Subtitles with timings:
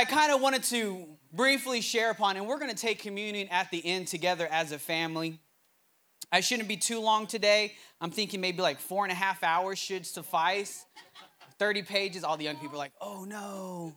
[0.00, 3.70] I kind of wanted to briefly share upon, and we're going to take communion at
[3.70, 5.38] the end together as a family.
[6.32, 7.74] I shouldn't be too long today.
[8.00, 10.86] I'm thinking maybe like four and a half hours should suffice.
[11.58, 13.94] 30 pages, all the young people are like, oh no.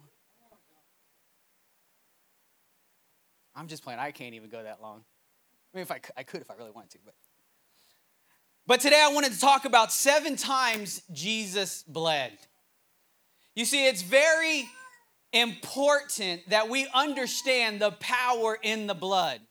[3.56, 4.02] I'm just playing.
[4.02, 5.06] I can't even go that long.
[5.74, 7.14] I mean, if I could, I could if I really wanted to, but.
[8.68, 12.34] But today I wanted to talk about seven times Jesus bled.
[13.56, 14.68] You see, it's very
[15.34, 19.42] important that we understand the power in the blood.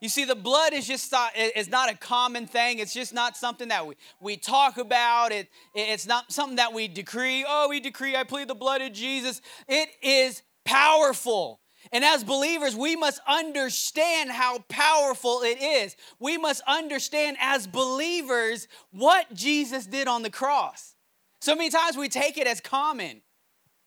[0.00, 2.78] You see, the blood is just not, is not a common thing.
[2.78, 5.30] It's just not something that we, we talk about.
[5.30, 7.44] It, it's not something that we decree.
[7.46, 9.42] Oh, we decree, I plead the blood of Jesus.
[9.68, 11.60] It is powerful.
[11.92, 15.96] And as believers, we must understand how powerful it is.
[16.18, 20.94] We must understand as believers what Jesus did on the cross.
[21.42, 23.22] So many times we take it as common.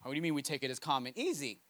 [0.04, 1.14] What do you mean we take it as common?
[1.16, 1.62] Easy.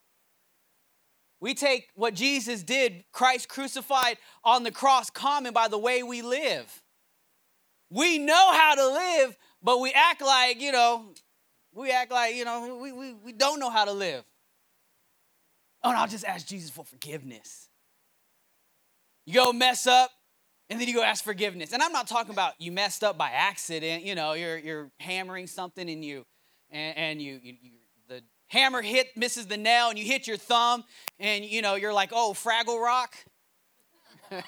[1.40, 6.22] We take what Jesus did, Christ crucified on the cross, common by the way we
[6.22, 6.82] live.
[7.90, 11.14] We know how to live, but we act like, you know,
[11.74, 14.24] we act like, you know, we, we, we don't know how to live.
[15.84, 17.68] Oh, and I'll just ask Jesus for forgiveness.
[19.26, 20.12] You go mess up,
[20.70, 21.74] and then you go ask forgiveness.
[21.74, 24.04] And I'm not talking about you messed up by accident.
[24.04, 26.26] You know, you're you're hammering something and you
[26.72, 27.72] and, and you, you, you
[28.54, 30.84] hammer hit misses the nail and you hit your thumb
[31.20, 33.16] and you know you're like, oh, Fraggle Rock.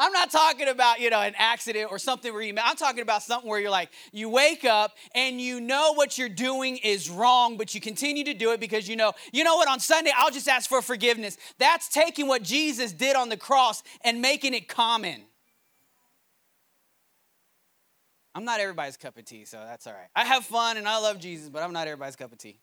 [0.00, 3.22] I'm not talking about, you know, an accident or something where you, I'm talking about
[3.22, 7.56] something where you're like, you wake up and you know what you're doing is wrong,
[7.56, 10.30] but you continue to do it because you know, you know what, on Sunday, I'll
[10.30, 11.36] just ask for forgiveness.
[11.58, 15.24] That's taking what Jesus did on the cross and making it common.
[18.38, 20.06] I'm not everybody's cup of tea, so that's all right.
[20.14, 22.60] I have fun and I love Jesus, but I'm not everybody's cup of tea.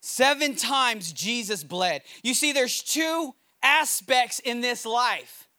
[0.00, 2.00] Seven times Jesus bled.
[2.22, 5.50] You see, there's two aspects in this life.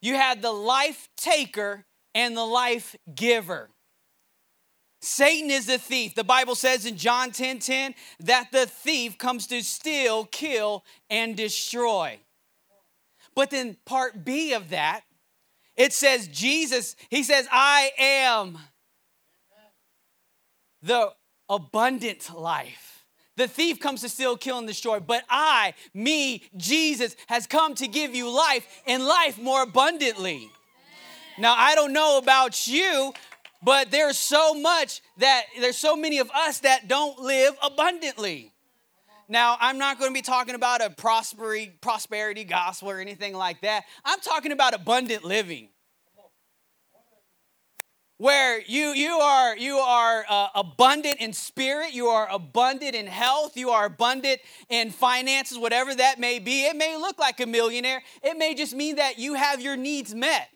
[0.00, 1.84] You had the life taker
[2.14, 3.68] and the life giver.
[5.02, 6.14] Satan is the thief.
[6.14, 11.36] The Bible says in John 10 10 that the thief comes to steal, kill, and
[11.36, 12.20] destroy.
[13.34, 15.02] But then, part B of that,
[15.80, 18.58] it says Jesus, he says, I am
[20.82, 21.10] the
[21.48, 23.06] abundant life.
[23.36, 27.88] The thief comes to steal, kill, and destroy, but I, me, Jesus, has come to
[27.88, 30.50] give you life and life more abundantly.
[31.38, 33.14] Now, I don't know about you,
[33.62, 38.52] but there's so much that there's so many of us that don't live abundantly.
[39.30, 43.60] Now, I'm not going to be talking about a prosperity, prosperity gospel or anything like
[43.60, 43.84] that.
[44.04, 45.68] I'm talking about abundant living.
[48.18, 53.56] Where you you are you are uh, abundant in spirit you are abundant in health
[53.56, 56.66] you are abundant in finances whatever that may be.
[56.66, 58.02] It may look like a millionaire.
[58.22, 60.50] It may just mean that you have your needs met.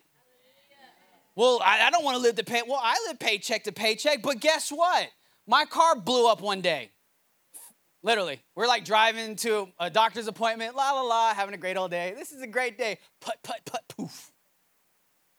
[1.33, 4.21] Well i, I don't want to live the pay well i live paycheck to paycheck
[4.21, 5.07] but guess what?
[5.47, 6.91] My car blew up one day
[8.05, 11.91] literally we're like driving to a doctor's appointment la la la having a great old
[11.91, 14.31] day this is a great day put put put poof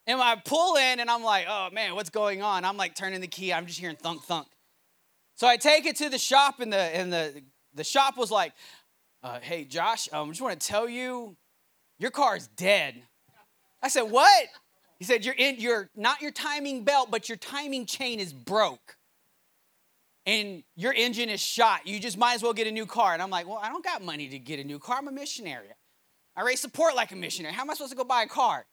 [0.06, 2.64] and I pull in and I'm like, oh man, what's going on?
[2.64, 4.46] I'm like turning the key, I'm just hearing thunk thunk.
[5.34, 7.42] So I take it to the shop, and the and the
[7.74, 8.52] the shop was like,
[9.22, 11.36] uh, hey Josh, um, I just want to tell you,
[11.98, 13.02] your car is dead.
[13.82, 14.46] I said, what?
[14.98, 18.95] He said, you're in your not your timing belt, but your timing chain is broke.
[20.26, 21.86] And your engine is shot.
[21.86, 23.12] You just might as well get a new car.
[23.12, 24.98] And I'm like, well, I don't got money to get a new car.
[24.98, 25.68] I'm a missionary.
[26.36, 27.54] I raise support like a missionary.
[27.54, 28.66] How am I supposed to go buy a car?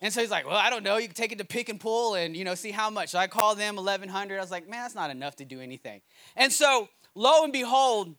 [0.00, 0.96] And so he's like, well, I don't know.
[0.96, 3.10] You can take it to pick and pull and, you know, see how much.
[3.10, 4.36] So I called them 1100.
[4.36, 6.02] I was like, man, that's not enough to do anything.
[6.36, 8.14] And so lo and behold,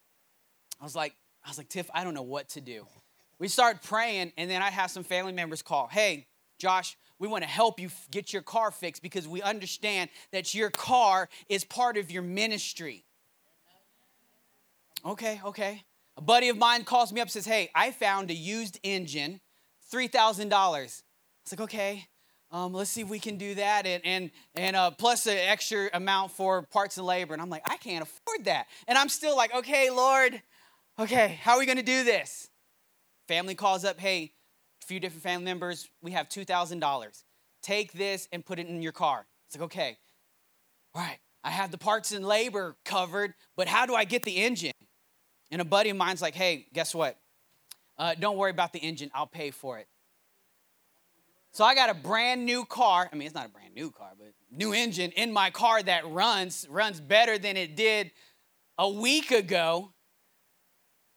[0.79, 1.13] I was like,
[1.43, 2.87] I was like, Tiff, I don't know what to do.
[3.37, 7.43] We start praying, and then I have some family members call, hey, Josh, we want
[7.43, 11.97] to help you get your car fixed because we understand that your car is part
[11.97, 13.05] of your ministry.
[15.05, 15.83] Okay, okay.
[16.17, 19.39] A buddy of mine calls me up says, Hey, I found a used engine,
[19.93, 20.83] $3,000.
[20.83, 22.07] It's like, okay,
[22.51, 23.85] um, let's see if we can do that.
[23.85, 27.33] And, and, and uh, plus an extra amount for parts and labor.
[27.33, 28.67] And I'm like, I can't afford that.
[28.87, 30.41] And I'm still like, okay, Lord,
[30.97, 32.49] okay, how are we going to do this?
[33.27, 34.31] Family calls up, hey,
[34.85, 37.23] few different family members, we have $2,000.
[37.61, 39.25] Take this and put it in your car.
[39.47, 39.97] It's like, okay,
[40.93, 44.37] all right, I have the parts and labor covered, but how do I get the
[44.37, 44.71] engine?
[45.51, 47.17] And a buddy of mine's like, hey, guess what?
[47.97, 49.87] Uh, don't worry about the engine, I'll pay for it.
[51.51, 53.09] So I got a brand new car.
[53.11, 56.05] I mean, it's not a brand new car, but new engine in my car that
[56.05, 58.11] runs runs better than it did
[58.77, 59.93] a week ago.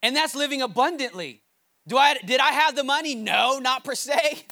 [0.00, 1.43] And that's living abundantly.
[1.88, 3.14] Do I did I have the money?
[3.14, 4.44] No, not per se.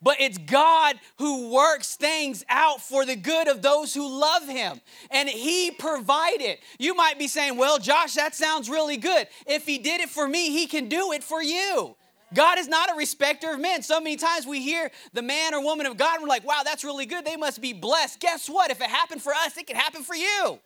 [0.00, 4.80] But it's God who works things out for the good of those who love him.
[5.10, 6.58] And he provided.
[6.78, 9.28] You might be saying, "Well, Josh, that sounds really good.
[9.46, 11.96] If he did it for me, he can do it for you."
[12.34, 13.82] God is not a respecter of men.
[13.82, 16.62] So many times we hear the man or woman of God, and we're like, wow,
[16.64, 17.24] that's really good.
[17.24, 18.18] They must be blessed.
[18.18, 18.72] Guess what?
[18.72, 20.58] If it happened for us, it can happen for you.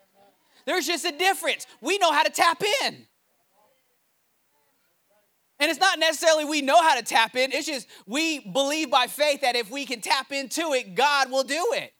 [0.64, 1.66] There's just a difference.
[1.80, 3.06] We know how to tap in.
[5.60, 9.06] And it's not necessarily we know how to tap in, it's just we believe by
[9.06, 11.92] faith that if we can tap into it, God will do it.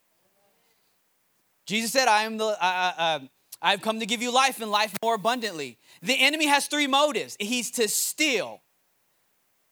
[1.67, 3.19] Jesus said, I am the, uh, uh,
[3.61, 5.79] I've come to give you life and life more abundantly.
[6.03, 8.63] The enemy has three motives he's to steal.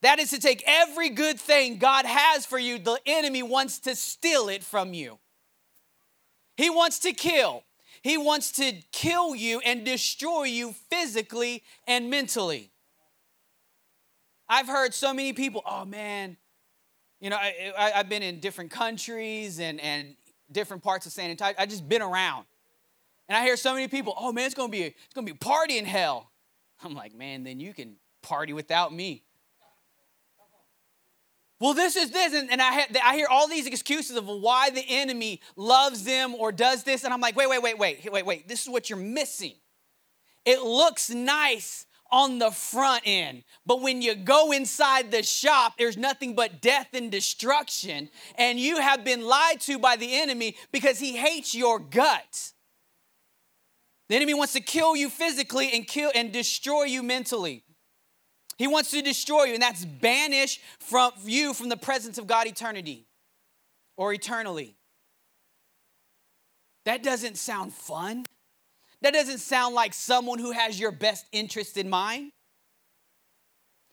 [0.02, 3.96] That is to take every good thing God has for you, the enemy wants to
[3.96, 5.18] steal it from you.
[6.56, 7.64] He wants to kill.
[8.02, 12.70] He wants to kill you and destroy you physically and mentally.
[14.48, 16.36] I've heard so many people, oh man,
[17.20, 20.16] you know, I, have been in different countries and, and
[20.52, 21.54] different parts of San Antonio.
[21.58, 22.44] I just been around.
[23.28, 25.32] And I hear so many people, oh man, it's gonna be a, it's gonna be
[25.32, 26.30] a party in hell.
[26.84, 29.22] I'm like, man, then you can party without me.
[31.58, 34.68] Well, this is this, and, and I, ha- I hear all these excuses of why
[34.68, 38.26] the enemy loves them or does this, and I'm like, wait, wait, wait, wait, wait,
[38.26, 38.46] wait.
[38.46, 39.54] This is what you're missing.
[40.44, 43.44] It looks nice on the front end.
[43.64, 48.10] But when you go inside the shop, there's nothing but death and destruction.
[48.36, 52.52] And you have been lied to by the enemy because he hates your gut.
[54.08, 57.64] The enemy wants to kill you physically and kill and destroy you mentally.
[58.56, 62.46] He wants to destroy you, and that's banish from you from the presence of God
[62.46, 63.06] eternity
[63.96, 64.76] or eternally.
[66.84, 68.26] That doesn't sound fun.
[69.02, 72.32] That doesn't sound like someone who has your best interest in mind.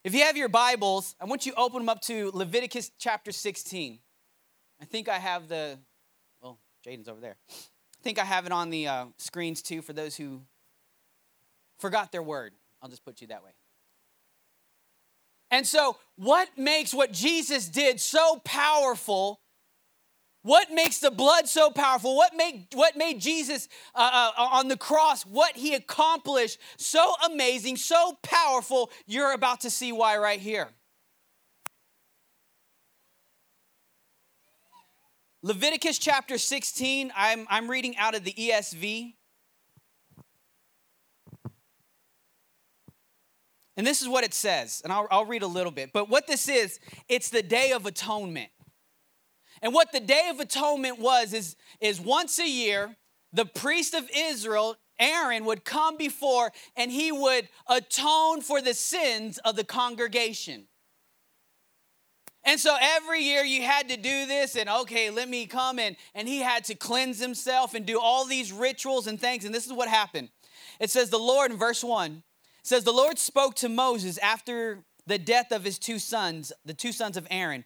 [0.03, 3.31] If you have your Bibles, I want you to open them up to Leviticus chapter
[3.31, 3.99] 16.
[4.81, 5.77] I think I have the,
[6.41, 7.35] well, Jaden's over there.
[7.49, 10.41] I think I have it on the uh, screens too for those who
[11.79, 12.53] forgot their word.
[12.81, 13.51] I'll just put you that way.
[15.51, 19.39] And so, what makes what Jesus did so powerful
[20.43, 22.15] what makes the blood so powerful?
[22.15, 27.77] What made, what made Jesus uh, uh, on the cross, what he accomplished so amazing,
[27.77, 28.91] so powerful?
[29.07, 30.67] You're about to see why right here.
[35.41, 39.13] Leviticus chapter 16, I'm, I'm reading out of the ESV.
[43.75, 45.91] And this is what it says, and I'll, I'll read a little bit.
[45.93, 46.79] But what this is,
[47.09, 48.49] it's the Day of Atonement.
[49.63, 52.97] And what the Day of Atonement was is, is once a year,
[53.31, 59.37] the priest of Israel, Aaron, would come before and he would atone for the sins
[59.39, 60.67] of the congregation.
[62.43, 65.95] And so every year you had to do this, and okay, let me come and,
[66.13, 69.45] and he had to cleanse himself and do all these rituals and things.
[69.45, 70.27] And this is what happened.
[70.81, 72.21] It says, The Lord in verse 1
[72.61, 76.91] says, The Lord spoke to Moses after the death of his two sons, the two
[76.91, 77.63] sons of Aaron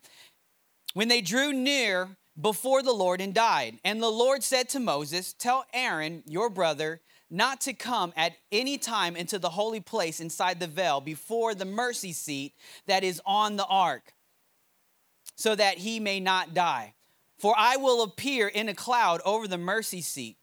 [0.98, 2.10] when they drew near
[2.42, 3.78] before the Lord and died.
[3.86, 8.80] And the Lord said to Moses, Tell Aaron, your brother, not to come at any
[8.80, 12.56] time into the holy place inside the veil before the mercy seat
[12.88, 14.16] that is on the ark,
[15.36, 16.96] so that he may not die.
[17.38, 20.38] For I will appear in a cloud over the mercy seat.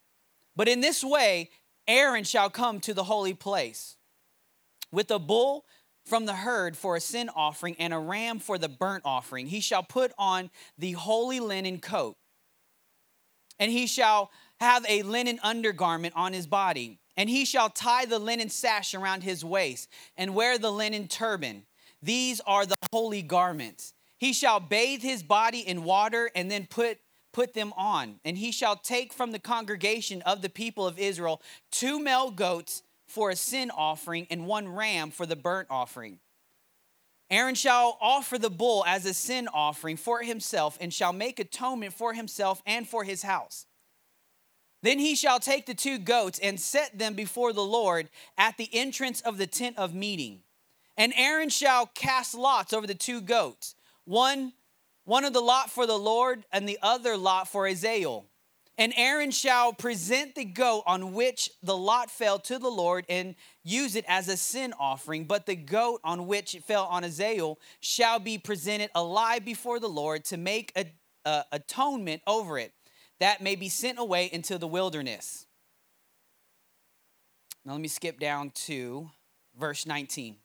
[0.55, 1.51] But in this way,
[1.89, 3.97] Aaron shall come to the holy place
[4.93, 5.65] with a bull
[6.05, 9.47] from the herd for a sin offering and a ram for the burnt offering.
[9.47, 12.17] He shall put on the holy linen coat,
[13.59, 14.31] and he shall
[14.61, 19.23] have a linen undergarment on his body, and he shall tie the linen sash around
[19.23, 21.65] his waist and wear the linen turban.
[22.03, 23.95] These are the holy garments.
[24.19, 26.99] He shall bathe his body in water and then put
[27.33, 28.21] put them on.
[28.25, 31.43] And he shall take from the congregation of the people of Israel
[31.73, 32.83] two male goats
[33.15, 36.19] for a sin offering and one ram for the burnt offering.
[37.31, 41.95] Aaron shall offer the bull as a sin offering for himself and shall make atonement
[41.95, 43.67] for himself and for his house.
[44.83, 48.69] Then he shall take the two goats and set them before the Lord at the
[48.73, 50.41] entrance of the tent of meeting.
[50.97, 54.53] And Aaron shall cast lots over the two goats, one,
[55.05, 58.27] one of the lot for the Lord and the other lot for Azazel.
[58.77, 63.37] And Aaron shall present the goat on which the lot fell to the Lord and
[63.63, 65.25] use it as a sin offering.
[65.25, 69.89] But the goat on which it fell on Azazel shall be presented alive before the
[69.89, 70.87] Lord to make a,
[71.25, 72.73] a atonement over it,
[73.21, 75.47] that may be sent away into the wilderness.
[77.65, 79.09] Now let me skip down to
[79.57, 80.37] verse 19.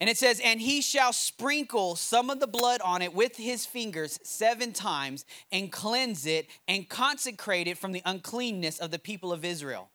[0.00, 3.66] And it says, And he shall sprinkle some of the blood on it with his
[3.66, 9.32] fingers seven times and cleanse it and consecrate it from the uncleanness of the people
[9.32, 9.90] of Israel.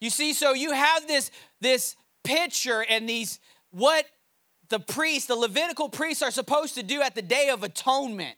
[0.00, 4.06] You see, so you have this, this picture and these, what
[4.68, 8.36] the priests, the Levitical priests, are supposed to do at the Day of Atonement.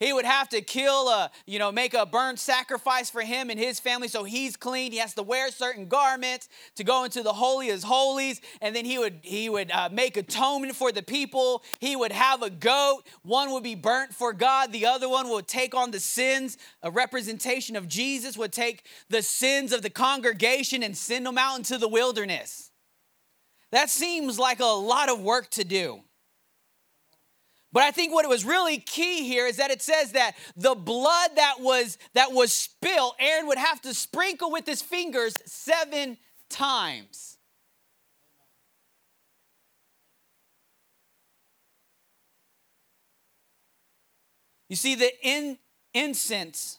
[0.00, 3.58] He would have to kill a, you know, make a burnt sacrifice for him and
[3.58, 4.92] his family so he's clean.
[4.92, 8.84] He has to wear certain garments to go into the holy of holies, and then
[8.84, 11.64] he would he would uh, make atonement for the people.
[11.80, 13.02] He would have a goat.
[13.22, 14.72] One would be burnt for God.
[14.72, 16.58] The other one would take on the sins.
[16.82, 21.58] A representation of Jesus would take the sins of the congregation and send them out
[21.58, 22.70] into the wilderness.
[23.72, 26.02] That seems like a lot of work to do.
[27.72, 31.30] But I think what was really key here is that it says that the blood
[31.36, 36.16] that was that was spilled, Aaron would have to sprinkle with his fingers seven
[36.48, 37.36] times.
[44.68, 45.58] You see, the in,
[45.94, 46.78] incense,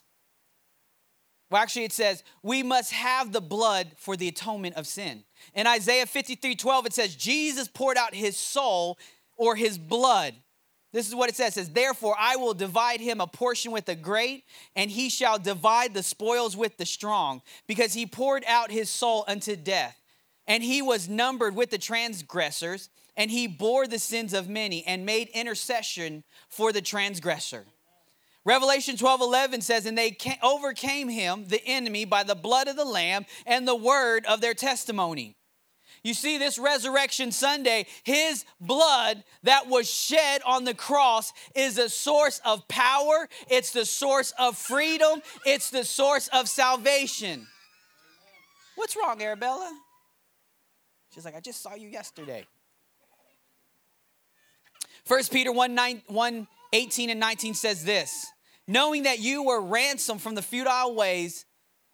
[1.50, 5.24] well, actually, it says, we must have the blood for the atonement of sin.
[5.54, 8.98] In Isaiah 53 12, it says, Jesus poured out his soul
[9.36, 10.34] or his blood
[10.92, 11.52] this is what it says.
[11.52, 14.44] It says, Therefore, I will divide him a portion with the great,
[14.74, 19.24] and he shall divide the spoils with the strong, because he poured out his soul
[19.28, 19.96] unto death.
[20.48, 25.06] And he was numbered with the transgressors, and he bore the sins of many, and
[25.06, 27.66] made intercession for the transgressor.
[28.44, 32.84] Revelation 12 11 says, And they overcame him, the enemy, by the blood of the
[32.84, 35.36] Lamb and the word of their testimony.
[36.02, 41.88] You see, this Resurrection Sunday, his blood that was shed on the cross is a
[41.88, 47.46] source of power, it's the source of freedom, it's the source of salvation.
[48.76, 49.70] What's wrong, Arabella?
[51.14, 52.46] She's like, I just saw you yesterday.
[55.06, 58.32] 1 Peter 1, 9, 1 18 and 19 says this
[58.66, 61.44] knowing that you were ransomed from the futile ways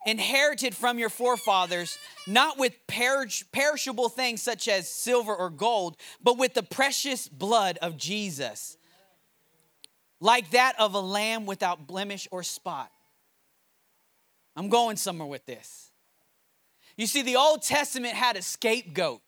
[0.06, 6.38] inherited from your forefathers, not with perish- perishable things such as silver or gold, but
[6.38, 8.78] with the precious blood of Jesus,
[10.20, 12.90] like that of a lamb without blemish or spot.
[14.54, 15.90] I'm going somewhere with this.
[16.96, 19.20] You see, the Old Testament had a scapegoat.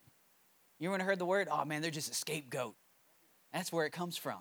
[0.79, 1.49] You ever heard the word?
[1.51, 2.77] Oh man, they're just a scapegoat.
[3.53, 4.39] That's where it comes from.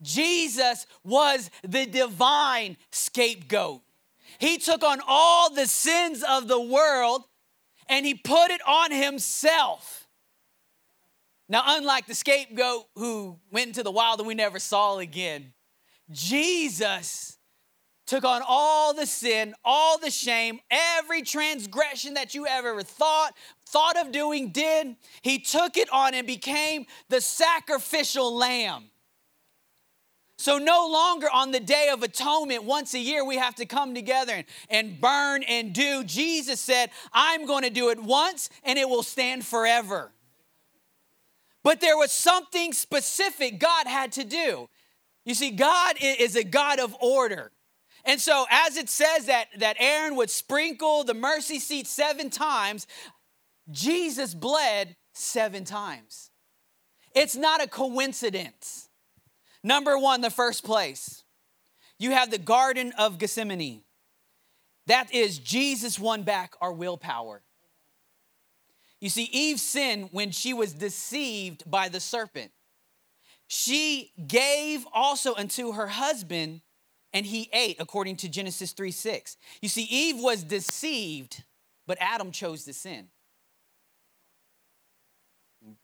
[0.00, 3.82] Jesus was the divine scapegoat.
[4.38, 7.22] He took on all the sins of the world
[7.88, 10.08] and he put it on himself.
[11.48, 15.52] Now, unlike the scapegoat who went into the wild and we never saw again,
[16.10, 17.38] Jesus
[18.06, 23.34] took on all the sin, all the shame, every transgression that you ever thought,
[23.68, 24.96] thought of doing, did.
[25.22, 28.90] He took it on and became the sacrificial lamb.
[30.42, 33.94] So, no longer on the Day of Atonement, once a year, we have to come
[33.94, 36.02] together and, and burn and do.
[36.02, 40.10] Jesus said, I'm going to do it once and it will stand forever.
[41.62, 44.68] But there was something specific God had to do.
[45.24, 47.52] You see, God is a God of order.
[48.04, 52.88] And so, as it says that, that Aaron would sprinkle the mercy seat seven times,
[53.70, 56.32] Jesus bled seven times.
[57.14, 58.81] It's not a coincidence.
[59.64, 61.22] Number one, the first place,
[61.98, 63.82] you have the Garden of Gethsemane.
[64.86, 67.42] That is, Jesus won back our willpower.
[69.00, 72.50] You see, Eve sinned when she was deceived by the serpent.
[73.48, 76.62] She gave also unto her husband,
[77.12, 79.36] and he ate, according to Genesis 3 6.
[79.60, 81.44] You see, Eve was deceived,
[81.86, 83.08] but Adam chose to sin.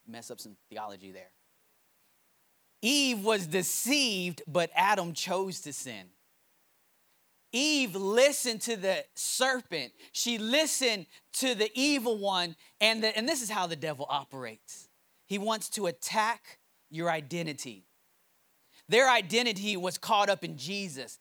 [0.07, 1.31] Mess up some theology there.
[2.81, 6.07] Eve was deceived, but Adam chose to sin.
[7.53, 9.93] Eve listened to the serpent.
[10.13, 12.57] She listened to the evil one.
[12.81, 14.89] And, the, and this is how the devil operates
[15.29, 16.59] he wants to attack
[16.91, 17.85] your identity.
[18.89, 21.19] Their identity was caught up in Jesus.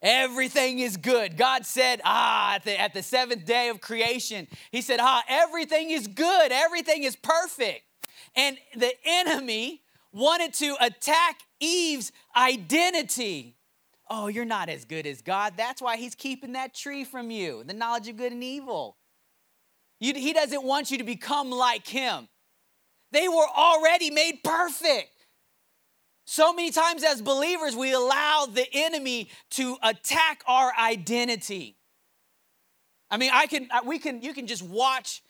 [0.00, 1.36] Everything is good.
[1.36, 5.90] God said, ah, at the, at the seventh day of creation, He said, ah, everything
[5.90, 6.50] is good.
[6.50, 7.82] Everything is perfect.
[8.34, 13.56] And the enemy wanted to attack Eve's identity.
[14.08, 15.54] Oh, you're not as good as God.
[15.56, 18.96] That's why He's keeping that tree from you, the knowledge of good and evil.
[20.00, 22.28] You, he doesn't want you to become like Him.
[23.12, 25.10] They were already made perfect.
[26.24, 31.76] So many times as believers, we allow the enemy to attack our identity.
[33.10, 35.22] I mean, I can, we can, you can just watch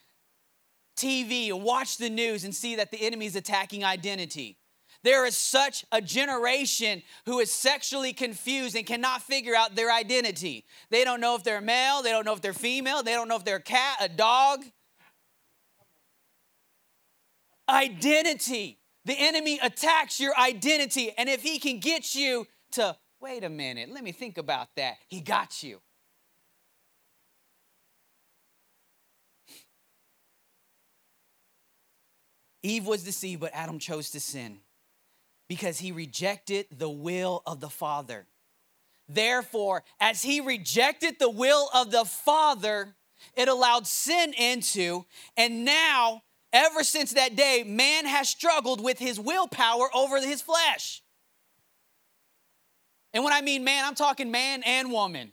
[0.99, 4.59] TV and watch the news and see that the enemy is attacking identity.
[5.03, 10.67] There is such a generation who is sexually confused and cannot figure out their identity.
[10.91, 13.37] They don't know if they're male, they don't know if they're female, they don't know
[13.37, 14.63] if they're a cat, a dog.
[17.69, 18.79] Identity.
[19.07, 23.91] The enemy attacks your identity, and if he can get you to, wait a minute,
[23.91, 25.81] let me think about that, he got you.
[32.63, 34.61] Eve was deceived, but Adam chose to sin
[35.51, 38.25] because he rejected the will of the Father.
[39.09, 42.95] Therefore, as he rejected the will of the Father,
[43.35, 45.05] it allowed sin into,
[45.37, 51.03] and now, ever since that day, man has struggled with his willpower over his flesh.
[53.13, 55.33] And when I mean man, I'm talking man and woman.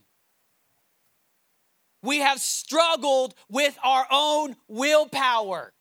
[2.01, 5.73] We have struggled with our own willpower.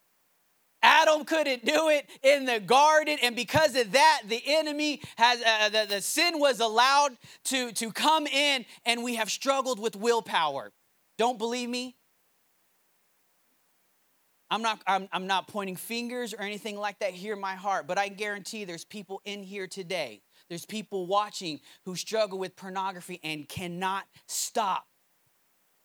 [0.87, 5.69] Adam couldn't do it in the garden, and because of that, the enemy has uh,
[5.69, 10.71] the, the sin was allowed to, to come in, and we have struggled with willpower.
[11.19, 11.97] Don't believe me?
[14.49, 17.11] I'm not, I'm, I'm not pointing fingers or anything like that.
[17.11, 20.23] Hear my heart, but I guarantee there's people in here today.
[20.49, 24.87] There's people watching who struggle with pornography and cannot stop,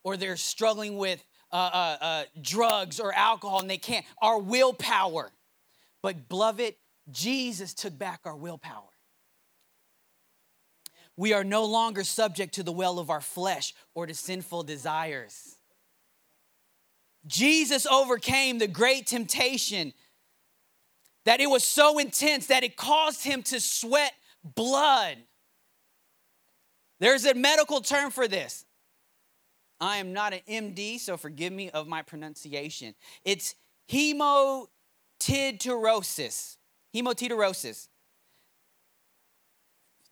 [0.03, 4.05] or they're struggling with uh, uh, uh, drugs or alcohol and they can't.
[4.22, 5.31] Our willpower.
[6.01, 6.75] But, beloved,
[7.12, 8.84] Jesus took back our willpower.
[11.17, 15.58] We are no longer subject to the will of our flesh or to sinful desires.
[17.27, 19.93] Jesus overcame the great temptation
[21.25, 25.18] that it was so intense that it caused him to sweat blood.
[27.00, 28.66] There's a medical term for this.
[29.81, 32.94] I am not an MD, so forgive me of my pronunciation.
[33.25, 33.55] It's
[33.89, 34.67] hemotidrosis.
[36.96, 37.87] Hemotidrosis.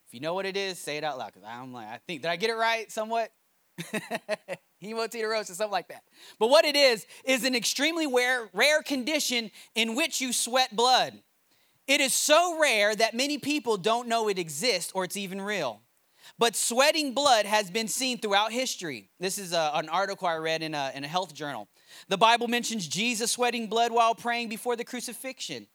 [0.07, 1.33] If you know what it is, say it out loud.
[1.33, 3.31] Because I'm like, I think, did I get it right somewhat?
[4.83, 6.01] Hemotidrosis, something like that.
[6.39, 11.21] But what it is, is an extremely rare, rare condition in which you sweat blood.
[11.85, 15.83] It is so rare that many people don't know it exists or it's even real.
[16.37, 19.09] But sweating blood has been seen throughout history.
[19.19, 21.67] This is a, an article I read in a, in a health journal.
[22.07, 25.67] The Bible mentions Jesus sweating blood while praying before the crucifixion.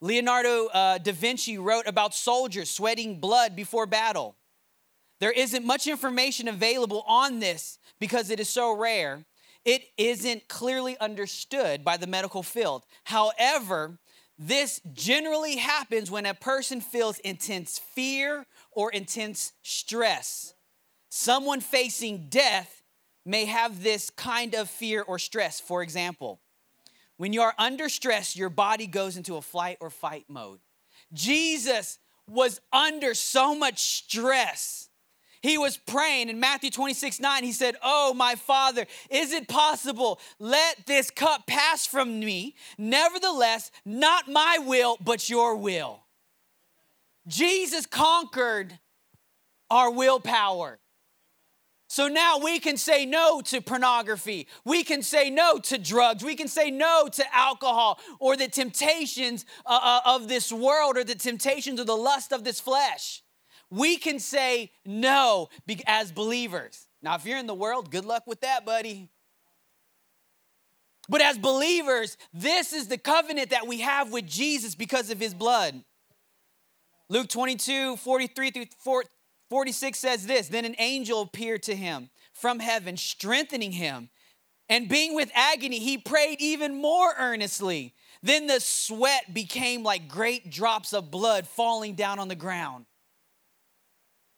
[0.00, 4.36] Leonardo uh, da Vinci wrote about soldiers sweating blood before battle.
[5.20, 9.26] There isn't much information available on this because it is so rare.
[9.66, 12.86] It isn't clearly understood by the medical field.
[13.04, 13.98] However,
[14.38, 20.54] this generally happens when a person feels intense fear or intense stress.
[21.08, 22.82] Someone facing death
[23.24, 25.60] may have this kind of fear or stress.
[25.60, 26.40] For example,
[27.16, 30.60] when you are under stress, your body goes into a flight or fight mode.
[31.12, 34.90] Jesus was under so much stress
[35.42, 37.44] he was praying in Matthew 26 9.
[37.44, 40.20] He said, Oh, my Father, is it possible?
[40.38, 42.54] Let this cup pass from me.
[42.76, 46.00] Nevertheless, not my will, but your will.
[47.30, 48.78] Jesus conquered
[49.70, 50.78] our willpower.
[51.88, 54.46] So now we can say no to pornography.
[54.64, 56.22] We can say no to drugs.
[56.22, 61.04] We can say no to alcohol or the temptations uh, uh, of this world or
[61.04, 63.22] the temptations of the lust of this flesh
[63.70, 65.48] we can say no
[65.86, 66.88] as believers.
[67.02, 69.08] Now, if you're in the world, good luck with that, buddy.
[71.08, 75.34] But as believers, this is the covenant that we have with Jesus because of his
[75.34, 75.82] blood.
[77.10, 79.02] Luke 22, 43 through
[79.50, 84.08] 46 says this Then an angel appeared to him from heaven, strengthening him.
[84.68, 87.94] And being with agony, he prayed even more earnestly.
[88.22, 92.86] Then the sweat became like great drops of blood falling down on the ground.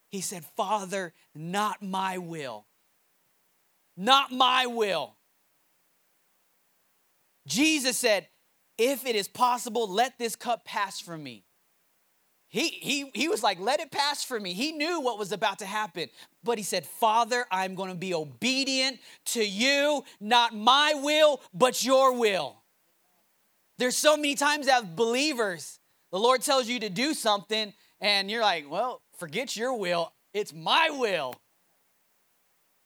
[0.09, 2.65] He said, Father, not my will.
[3.99, 5.17] Not my will.
[7.47, 8.29] Jesus said,
[8.79, 11.45] If it is possible, let this cup pass from me.
[12.53, 14.53] He, he, he was like, Let it pass for me.
[14.53, 16.11] He knew what was about to happen.
[16.45, 21.83] But he said, Father, I'm going to be obedient to you, not my will, but
[21.83, 22.57] your will.
[23.79, 28.43] There's so many times as believers, the Lord tells you to do something, and you're
[28.43, 30.13] like, Well, forget your will.
[30.35, 31.35] It's my will.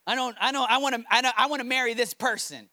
[0.07, 2.69] I don't, I don't, I want to, I, know, I want to marry this person.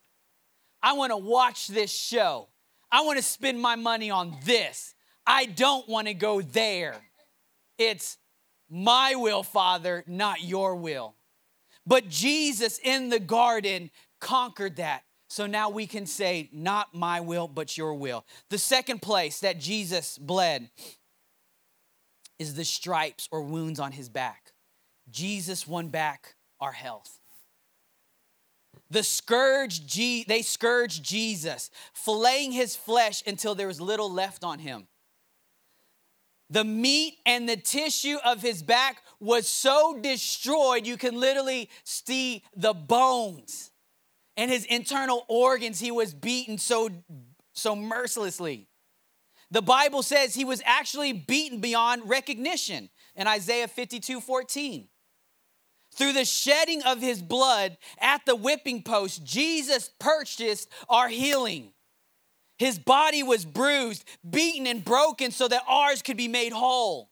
[0.80, 2.46] I want to watch this show.
[2.92, 4.93] I want to spend my money on this.
[5.26, 6.96] I don't want to go there.
[7.78, 8.18] It's
[8.70, 11.14] my will, Father, not your will.
[11.86, 15.02] But Jesus in the garden conquered that.
[15.28, 18.24] So now we can say, not my will, but your will.
[18.50, 20.70] The second place that Jesus bled
[22.38, 24.52] is the stripes or wounds on his back.
[25.10, 27.18] Jesus won back our health.
[28.90, 29.86] The scourge,
[30.26, 34.86] they scourged Jesus, filleting his flesh until there was little left on him.
[36.54, 42.44] The meat and the tissue of his back was so destroyed, you can literally see
[42.54, 43.72] the bones
[44.36, 45.80] and his internal organs.
[45.80, 46.90] He was beaten so,
[47.54, 48.68] so mercilessly.
[49.50, 54.86] The Bible says he was actually beaten beyond recognition in Isaiah 52 14.
[55.90, 61.73] Through the shedding of his blood at the whipping post, Jesus purchased our healing.
[62.58, 67.10] His body was bruised, beaten, and broken so that ours could be made whole.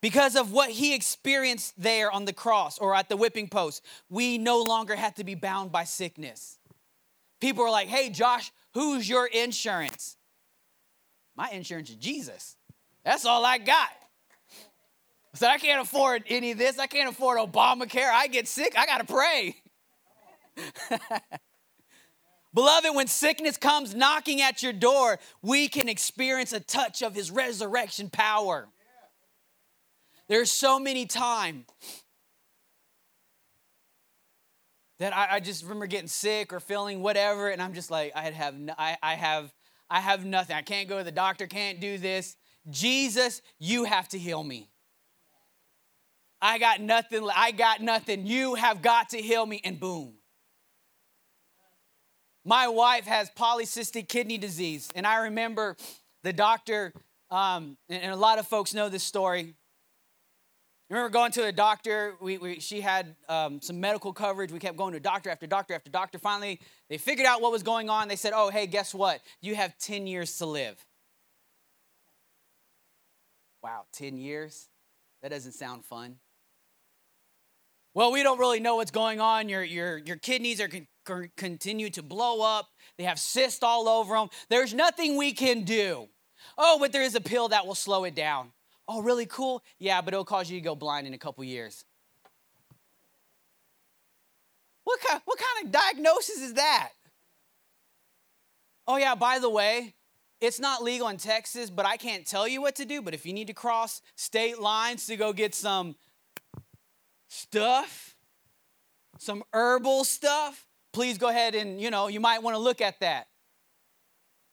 [0.00, 4.38] Because of what he experienced there on the cross or at the whipping post, we
[4.38, 6.58] no longer had to be bound by sickness.
[7.40, 10.16] People are like, hey, Josh, who's your insurance?
[11.36, 12.56] My insurance is Jesus.
[13.04, 13.90] That's all I got.
[15.34, 16.78] So I can't afford any of this.
[16.78, 18.10] I can't afford Obamacare.
[18.10, 19.56] I get sick, I gotta pray.
[22.52, 27.30] Beloved, when sickness comes knocking at your door, we can experience a touch of his
[27.30, 28.68] resurrection power.
[30.28, 31.64] There's so many times
[34.98, 38.30] that I, I, just remember getting sick or feeling whatever, and I'm just like, I
[38.30, 39.52] have, I, I have,
[39.88, 40.54] I have nothing.
[40.54, 41.46] I can't go to the doctor.
[41.46, 42.36] Can't do this.
[42.68, 44.68] Jesus, you have to heal me.
[46.42, 47.26] I got nothing.
[47.34, 48.26] I got nothing.
[48.26, 50.19] You have got to heal me, and boom.
[52.44, 55.76] My wife has polycystic kidney disease, and I remember
[56.22, 56.92] the doctor,
[57.30, 59.54] um, and a lot of folks know this story.
[60.90, 62.14] I remember going to a doctor.
[62.20, 64.50] We, we she had um, some medical coverage.
[64.50, 66.18] We kept going to doctor after doctor after doctor.
[66.18, 68.08] Finally, they figured out what was going on.
[68.08, 69.20] They said, "Oh, hey, guess what?
[69.40, 70.84] You have 10 years to live."
[73.62, 74.68] Wow, 10 years?
[75.22, 76.16] That doesn't sound fun.
[77.92, 79.48] Well, we don't really know what's going on.
[79.48, 82.68] Your, your, your kidneys are con- continue to blow up.
[82.98, 84.28] They have cysts all over them.
[84.48, 86.08] There's nothing we can do.
[86.56, 88.52] Oh, but there is a pill that will slow it down.
[88.88, 89.62] Oh, really cool?
[89.78, 91.84] Yeah, but it'll cause you to go blind in a couple years.
[94.84, 96.90] What kind, what kind of diagnosis is that?
[98.88, 99.94] Oh, yeah, by the way,
[100.40, 103.00] it's not legal in Texas, but I can't tell you what to do.
[103.02, 105.94] But if you need to cross state lines to go get some
[107.28, 108.16] stuff,
[109.18, 113.00] some herbal stuff, please go ahead and, you know, you might want to look at
[113.00, 113.28] that.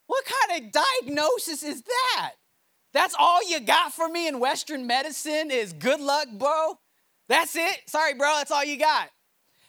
[0.08, 2.34] What kind of diagnosis is that?
[2.94, 6.80] That's all you got for me in Western medicine is good luck, bro?
[7.28, 7.82] That's it?
[7.88, 9.10] Sorry, bro, that's all you got.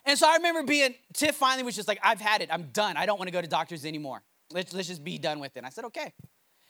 [0.05, 2.49] And so I remember being, Tiff finally was just like, I've had it.
[2.53, 2.97] I'm done.
[2.97, 4.23] I don't want to go to doctors anymore.
[4.53, 5.59] Let's, let's just be done with it.
[5.59, 6.13] And I said, okay.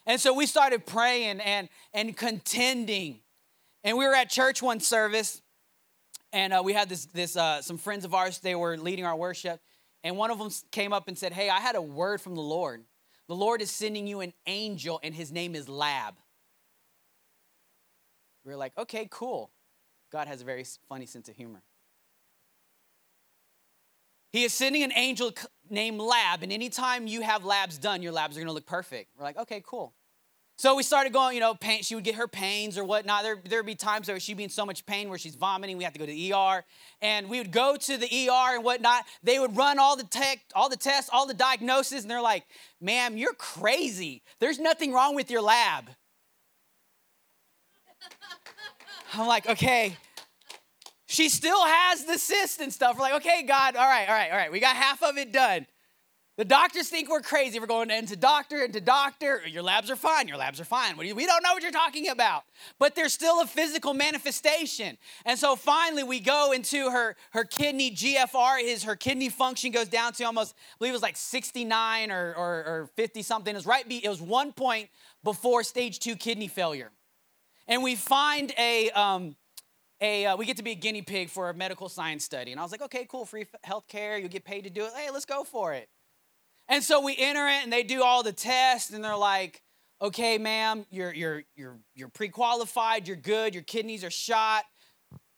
[0.07, 3.21] And so we started praying and, and contending.
[3.85, 5.41] And we were at church one service,
[6.33, 9.15] and uh, we had this, this uh, some friends of ours, they were leading our
[9.15, 9.61] worship.
[10.09, 12.41] And one of them came up and said, Hey, I had a word from the
[12.41, 12.83] Lord.
[13.27, 16.15] The Lord is sending you an angel, and his name is Lab.
[18.43, 19.51] We were like, Okay, cool.
[20.11, 21.63] God has a very funny sense of humor.
[24.33, 25.31] He is sending an angel
[25.69, 29.11] named Lab, and anytime you have labs done, your labs are gonna look perfect.
[29.15, 29.93] We're like, okay, cool.
[30.59, 33.23] So we started going, you know, pain, she would get her pains or whatnot.
[33.23, 35.85] There, there'd be times where she'd be in so much pain where she's vomiting, we
[35.85, 36.65] have to go to the ER.
[37.01, 39.05] And we would go to the ER and whatnot.
[39.23, 42.45] They would run all the tech, all the tests, all the diagnoses, and they're like,
[42.81, 44.23] ma'am, you're crazy.
[44.41, 45.91] There's nothing wrong with your lab.
[49.15, 49.97] I'm like, okay.
[51.07, 52.97] She still has the cyst and stuff.
[52.97, 54.51] We're like, okay, God, all right, all right, all right.
[54.51, 55.67] We got half of it done.
[56.39, 57.59] The doctors think we're crazy.
[57.59, 59.43] We're going into doctor, into doctor.
[59.45, 60.29] Your labs are fine.
[60.29, 60.97] Your labs are fine.
[60.97, 62.45] We don't know what you're talking about.
[62.79, 64.99] But there's still a physical manifestation.
[65.27, 68.63] And so finally, we go into her, her kidney GFR.
[68.63, 72.35] Is her kidney function goes down to almost, I believe it was like 69 or,
[72.35, 73.53] or, or 50 something.
[73.53, 74.91] It was right, it was one point
[75.25, 76.93] before stage two kidney failure.
[77.67, 79.35] And we find a, um,
[80.01, 82.53] a, uh, we get to be a guinea pig for a medical science study.
[82.53, 84.19] And I was like, okay, cool, free health care.
[84.19, 84.93] You get paid to do it.
[84.95, 85.89] Hey, let's go for it.
[86.69, 89.63] And so we enter it and they do all the tests and they're like,
[90.01, 94.65] okay, ma'am, you're, you're, you're, you're pre qualified, you're good, your kidneys are shot.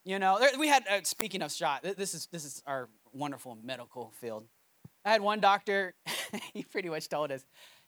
[0.04, 4.12] You know, we had, uh, speaking of shot, this is, this is our wonderful medical
[4.20, 4.44] field.
[5.04, 5.94] I had one doctor,
[6.54, 7.44] he pretty much told us,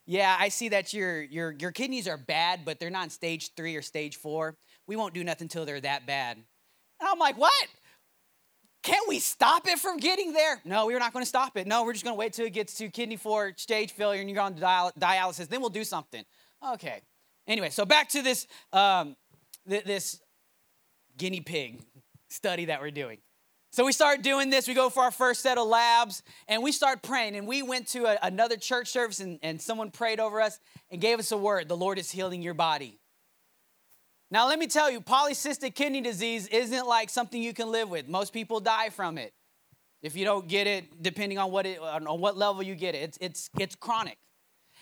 [0.06, 3.54] yeah, I see that your, your, your kidneys are bad, but they're not in stage
[3.54, 4.56] three or stage four.
[4.86, 6.36] We won't do nothing until they're that bad.
[6.36, 7.68] And I'm like, what?
[8.82, 10.60] Can't we stop it from getting there?
[10.64, 11.66] No, we're not going to stop it.
[11.66, 14.28] No, we're just going to wait till it gets to kidney four stage failure and
[14.28, 15.48] you're on dialysis.
[15.48, 16.24] Then we'll do something.
[16.72, 17.02] Okay.
[17.46, 19.16] Anyway, so back to this um,
[19.68, 20.20] th- this
[21.16, 21.80] guinea pig
[22.28, 23.18] study that we're doing.
[23.70, 24.68] So we start doing this.
[24.68, 27.36] We go for our first set of labs and we start praying.
[27.36, 30.58] And we went to a, another church service and, and someone prayed over us
[30.90, 32.98] and gave us a word The Lord is healing your body.
[34.32, 38.08] Now, let me tell you, polycystic kidney disease isn't like something you can live with.
[38.08, 39.34] Most people die from it.
[40.00, 43.02] If you don't get it, depending on what, it, on what level you get it,
[43.02, 44.16] it's, it's, it's chronic.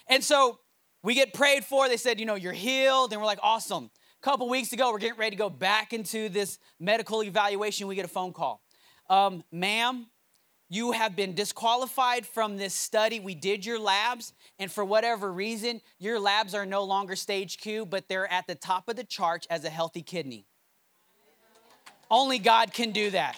[0.06, 0.60] And so
[1.02, 1.88] we get prayed for.
[1.88, 3.12] They said, you know, you're healed.
[3.12, 3.90] And we're like, awesome.
[4.22, 7.88] A couple weeks ago, we're getting ready to go back into this medical evaluation.
[7.88, 8.62] We get a phone call.
[9.08, 10.06] Um, ma'am,
[10.70, 13.18] you have been disqualified from this study.
[13.18, 17.84] We did your labs, and for whatever reason, your labs are no longer stage Q,
[17.84, 20.46] but they're at the top of the chart as a healthy kidney.
[22.08, 23.36] Only God can do that.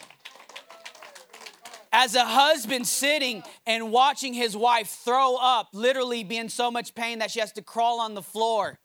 [1.91, 6.95] As a husband sitting and watching his wife throw up, literally be in so much
[6.95, 8.79] pain that she has to crawl on the floor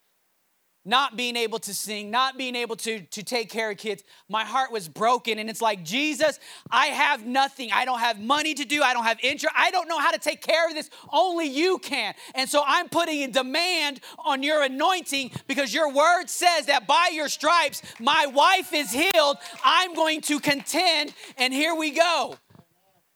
[0.88, 4.04] not being able to sing, not being able to, to take care of kids.
[4.30, 5.38] My heart was broken.
[5.38, 6.40] And it's like, Jesus,
[6.72, 7.72] I have nothing.
[7.74, 8.82] I don't have money to do.
[8.82, 9.54] I don't have interest.
[9.56, 10.90] I don't know how to take care of this.
[11.12, 12.14] Only you can.
[12.34, 17.10] And so I'm putting a demand on your anointing because your word says that by
[17.12, 19.38] your stripes, my wife is healed.
[19.66, 21.14] I'm going to contend.
[21.38, 22.38] And here we go.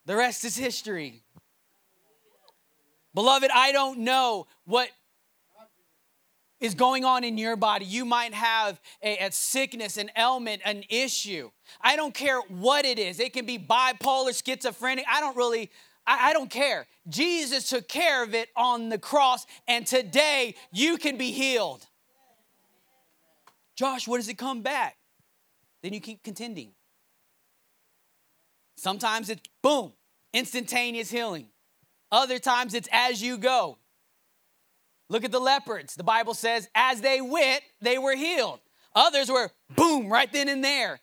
[0.08, 1.24] The rest is history.
[3.14, 4.90] Beloved, I don't know what
[6.62, 7.86] is going on in your body.
[7.86, 11.50] You might have a, a, sickness, an ailment, an issue.
[11.82, 13.20] I don't care what it is.
[13.20, 15.04] It can be bipolar, schizophrenic.
[15.12, 15.72] I don't really,
[16.06, 16.86] I, I don't care.
[17.10, 21.86] Jesus took care of it on the cross, and today you can be healed.
[23.76, 24.98] Josh, what does it come back?
[25.82, 26.74] Then you keep contending.
[28.76, 29.94] Sometimes it's boom,
[30.34, 31.48] instantaneous healing.
[32.12, 33.78] Other times it's as you go.
[35.12, 35.96] Look at the leopards.
[35.96, 38.62] The Bible says, as they went, they were healed.
[38.96, 41.02] Others were, boom, right then and there.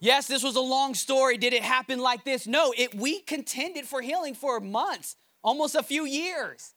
[0.00, 1.38] Yes, this was a long story.
[1.38, 2.48] Did it happen like this?
[2.48, 6.74] No, it, we contended for healing for months, almost a few years.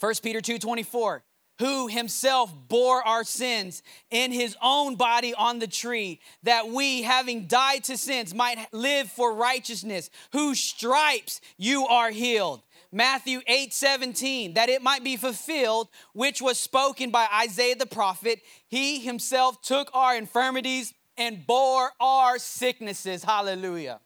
[0.00, 1.22] 1 Peter 2 24,
[1.58, 7.46] who himself bore our sins in his own body on the tree, that we, having
[7.46, 12.62] died to sins, might live for righteousness, whose stripes you are healed.
[12.96, 18.40] Matthew 8 17, that it might be fulfilled, which was spoken by Isaiah the prophet.
[18.68, 23.22] He himself took our infirmities and bore our sicknesses.
[23.22, 24.00] Hallelujah.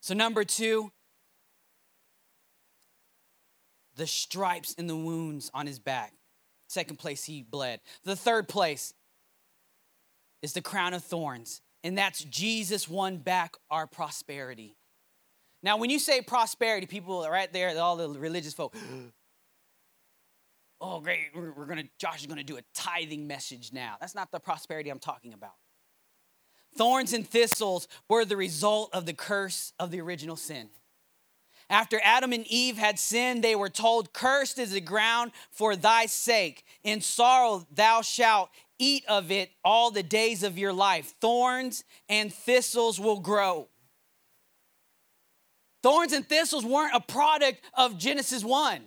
[0.00, 0.90] So, number two,
[3.94, 6.14] the stripes and the wounds on his back.
[6.66, 7.78] Second place, he bled.
[8.02, 8.92] The third place
[10.42, 14.74] is the crown of thorns, and that's Jesus won back our prosperity.
[15.62, 18.74] Now, when you say prosperity, people right there, all the religious folk,
[20.80, 23.96] oh, great, we're, we're gonna, Josh is gonna do a tithing message now.
[24.00, 25.54] That's not the prosperity I'm talking about.
[26.76, 30.70] Thorns and thistles were the result of the curse of the original sin.
[31.70, 36.06] After Adam and Eve had sinned, they were told, Cursed is the ground for thy
[36.06, 36.64] sake.
[36.82, 41.14] In sorrow thou shalt eat of it all the days of your life.
[41.20, 43.68] Thorns and thistles will grow.
[45.82, 48.82] Thorns and thistles weren't a product of Genesis 1.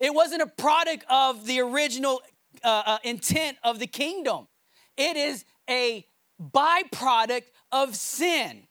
[0.00, 2.20] It wasn't a product of the original
[2.64, 4.48] uh, uh, intent of the kingdom.
[4.96, 6.04] It is a
[6.40, 8.64] byproduct of sin.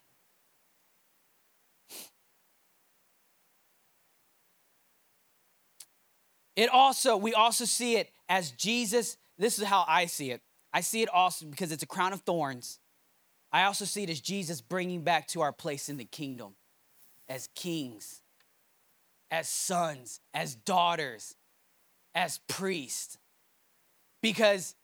[6.58, 9.16] It also, we also see it as Jesus.
[9.38, 10.42] This is how I see it.
[10.74, 12.80] I see it also because it's a crown of thorns.
[13.54, 16.56] I also see it as Jesus bringing back to our place in the kingdom
[17.32, 18.22] as kings,
[19.32, 21.34] as sons, as daughters,
[22.14, 23.18] as priests.
[24.22, 24.76] Because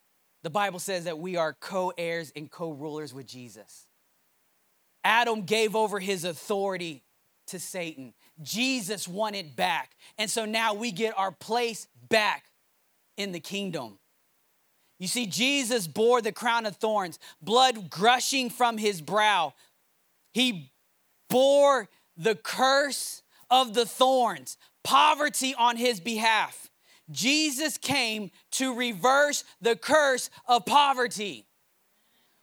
[0.43, 3.85] the Bible says that we are co heirs and co rulers with Jesus.
[5.03, 7.03] Adam gave over his authority
[7.47, 8.13] to Satan.
[8.41, 9.91] Jesus won it back.
[10.17, 12.45] And so now we get our place back
[13.17, 13.99] in the kingdom.
[14.99, 19.53] You see, Jesus bore the crown of thorns, blood gushing from his brow.
[20.33, 20.71] He
[21.29, 26.69] bore the curse of the thorns, poverty on his behalf.
[27.09, 31.47] Jesus came to reverse the curse of poverty.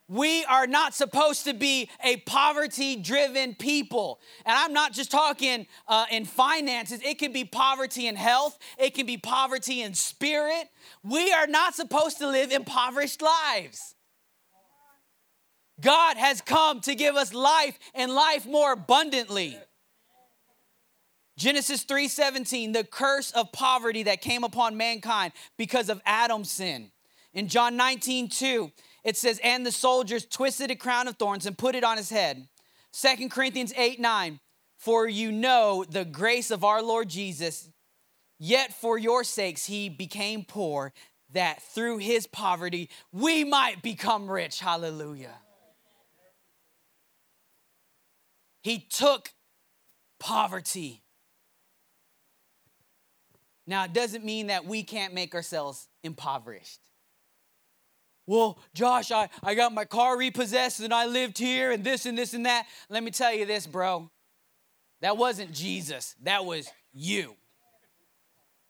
[0.06, 4.20] We are not supposed to be a poverty driven people.
[4.44, 8.94] And I'm not just talking uh, in finances, it can be poverty in health, it
[8.94, 10.68] can be poverty in spirit.
[11.02, 13.93] We are not supposed to live impoverished lives.
[15.80, 19.58] God has come to give us life and life more abundantly.
[21.37, 26.92] Genesis 3:17, the curse of poverty that came upon mankind because of Adam's sin.
[27.32, 28.70] In John 19, 2,
[29.02, 32.10] it says, And the soldiers twisted a crown of thorns and put it on his
[32.10, 32.48] head.
[32.92, 34.38] Second Corinthians 8, 9,
[34.78, 37.68] For you know the grace of our Lord Jesus,
[38.38, 40.92] yet for your sakes he became poor,
[41.32, 44.60] that through his poverty we might become rich.
[44.60, 45.34] Hallelujah.
[48.64, 49.31] He took
[50.18, 51.03] poverty.
[53.66, 56.81] Now, it doesn't mean that we can't make ourselves impoverished.
[58.27, 62.16] Well, Josh, I, I got my car repossessed and I lived here and this and
[62.16, 62.66] this and that.
[62.88, 64.11] Let me tell you this, bro.
[65.03, 67.37] That wasn't Jesus, that was you.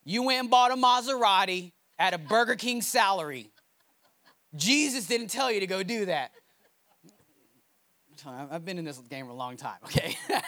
[0.03, 3.49] You went and bought a Maserati at a Burger King salary.
[4.57, 6.31] Jesus didn't tell you to go do that.
[8.25, 10.17] I've been in this game for a long time, okay?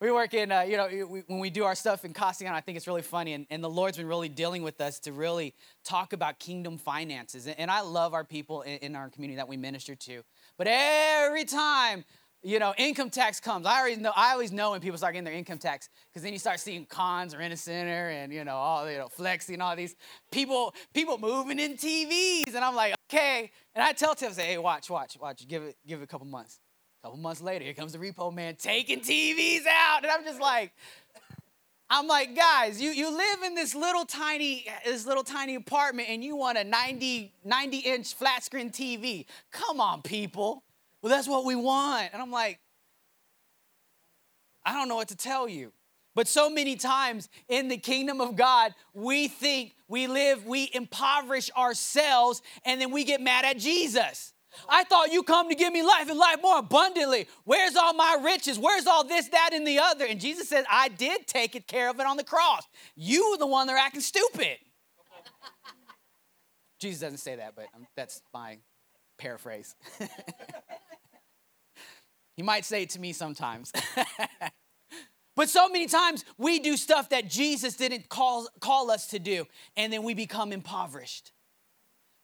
[0.00, 2.60] we work in, uh, you know, we, when we do our stuff in Castellano, I
[2.60, 3.34] think it's really funny.
[3.34, 7.46] And, and, the Lord's been really dealing with us to really talk about kingdom finances.
[7.46, 10.22] And, and I love our people in, in, our community that we minister to.
[10.56, 12.04] But every time,
[12.42, 15.24] you know, income tax comes, I always know, I always know when people start getting
[15.24, 18.44] their income tax because then you start seeing cons or in a center and, you
[18.44, 19.94] know, all, you know, flexing, all these
[20.32, 22.54] people, people moving in TVs.
[22.54, 23.50] And I'm like, okay.
[23.74, 26.26] And I tell Tim, say, hey, watch, watch, watch, give it, give it a couple
[26.26, 26.58] months.
[27.02, 30.02] A couple months later, here comes the repo man taking TVs out.
[30.02, 30.72] And I'm just like,
[31.88, 36.22] I'm like, guys, you, you live in this little tiny, this little tiny apartment and
[36.22, 39.26] you want a 90, 90 inch flat screen TV.
[39.50, 40.62] Come on, people.
[41.02, 42.10] Well, that's what we want.
[42.12, 42.60] And I'm like,
[44.64, 45.72] I don't know what to tell you.
[46.14, 51.50] But so many times in the kingdom of God, we think we live, we impoverish
[51.56, 54.32] ourselves, and then we get mad at Jesus.
[54.68, 57.28] I thought you come to give me life and life more abundantly.
[57.44, 58.58] Where's all my riches?
[58.58, 60.04] Where's all this, that, and the other?
[60.04, 62.62] And Jesus said, I did take care of it on the cross.
[62.96, 64.58] You were the one that acting stupid.
[66.80, 68.58] Jesus doesn't say that, but um, that's my
[69.18, 69.76] paraphrase.
[72.36, 73.72] he might say it to me sometimes.
[75.36, 79.46] but so many times we do stuff that Jesus didn't call, call us to do,
[79.76, 81.32] and then we become impoverished.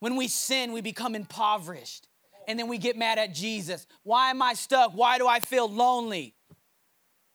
[0.00, 2.08] When we sin, we become impoverished
[2.46, 3.86] and then we get mad at Jesus.
[4.02, 4.92] Why am I stuck?
[4.92, 6.34] Why do I feel lonely?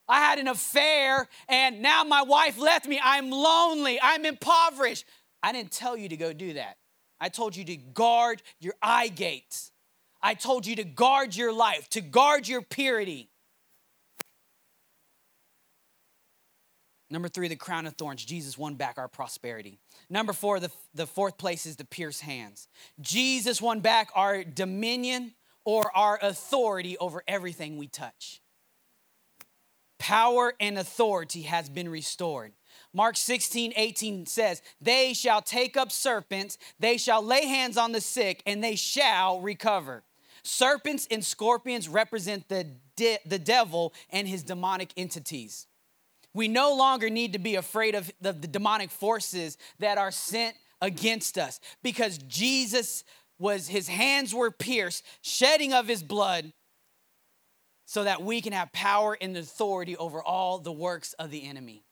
[0.08, 3.00] I had an affair and now my wife left me.
[3.04, 4.00] I'm lonely.
[4.02, 5.06] I'm impoverished.
[5.42, 6.78] I didn't tell you to go do that.
[7.20, 9.72] I told you to guard your eye gates.
[10.22, 13.31] I told you to guard your life, to guard your purity.
[17.12, 18.24] Number three, the crown of thorns.
[18.24, 19.80] Jesus won back our prosperity.
[20.10, 22.70] Number four, the, the fourth place is the pierced hands.
[23.02, 25.34] Jesus won back our dominion
[25.66, 28.42] or our authority over everything we touch.
[30.00, 32.54] Power and authority has been restored.
[32.94, 38.02] Mark 16, 18 says, They shall take up serpents, they shall lay hands on the
[38.02, 40.04] sick, and they shall recover.
[40.44, 45.68] Serpents and scorpions represent the, de- the devil and his demonic entities.
[46.34, 50.56] We no longer need to be afraid of the, the demonic forces that are sent
[50.82, 53.04] against us because Jesus
[53.38, 56.54] was, his hands were pierced, shedding of his blood,
[57.86, 61.84] so that we can have power and authority over all the works of the enemy.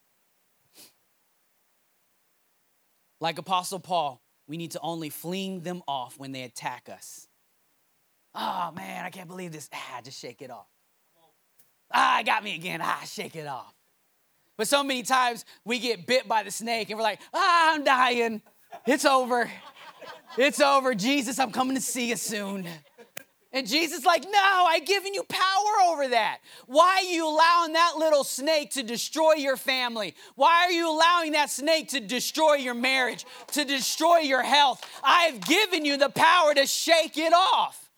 [3.19, 7.28] Like Apostle Paul, we need to only fling them off when they attack us.
[8.34, 9.69] Oh man, I can't believe this.
[9.73, 10.67] Ah, just shake it off.
[11.91, 12.80] Ah, I got me again.
[12.82, 13.73] Ah, shake it off.
[14.59, 17.85] But so many times we get bit by the snake and we're like, ah, I'm
[17.85, 18.41] dying.
[18.85, 19.49] It's over.
[20.37, 20.93] It's over.
[20.93, 22.67] Jesus, I'm coming to see you soon.
[23.53, 26.39] And Jesus like, no, I've given you power over that.
[26.67, 30.13] Why are you allowing that little snake to destroy your family?
[30.35, 34.85] Why are you allowing that snake to destroy your marriage, to destroy your health?
[35.01, 37.88] I've given you the power to shake it off.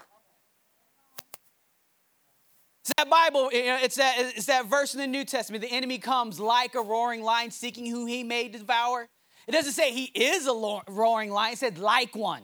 [2.83, 5.61] It's that Bible, it's that, it's that verse in the New Testament.
[5.61, 9.07] The enemy comes like a roaring lion seeking who he may devour.
[9.47, 12.43] It doesn't say he is a roaring lion, it said like one.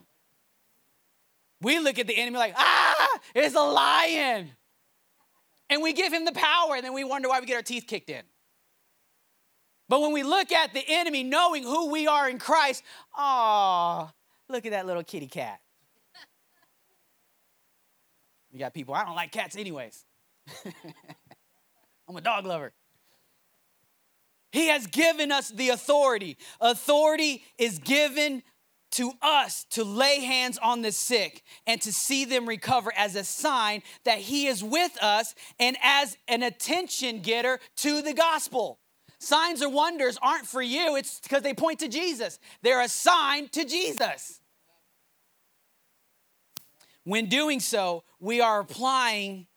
[1.59, 4.51] We look at the enemy like, ah, it's a lion.
[5.71, 7.85] And we give him the power, and then we wonder why we get our teeth
[7.87, 8.23] kicked in.
[9.89, 12.83] But when we look at the enemy, knowing who we are in Christ,
[13.15, 14.13] ah,
[14.49, 15.59] look at that little kitty cat.
[18.51, 20.05] You got people, I don't like cats anyways.
[22.07, 22.73] I'm a dog lover.
[24.51, 26.37] He has given us the authority.
[26.61, 28.43] Authority is given
[28.91, 33.23] to us to lay hands on the sick and to see them recover as a
[33.23, 38.79] sign that He is with us and as an attention getter to the gospel.
[39.19, 42.39] Signs or wonders aren't for you, it's because they point to Jesus.
[42.61, 44.39] They're a sign to Jesus.
[47.03, 49.47] When doing so, we are applying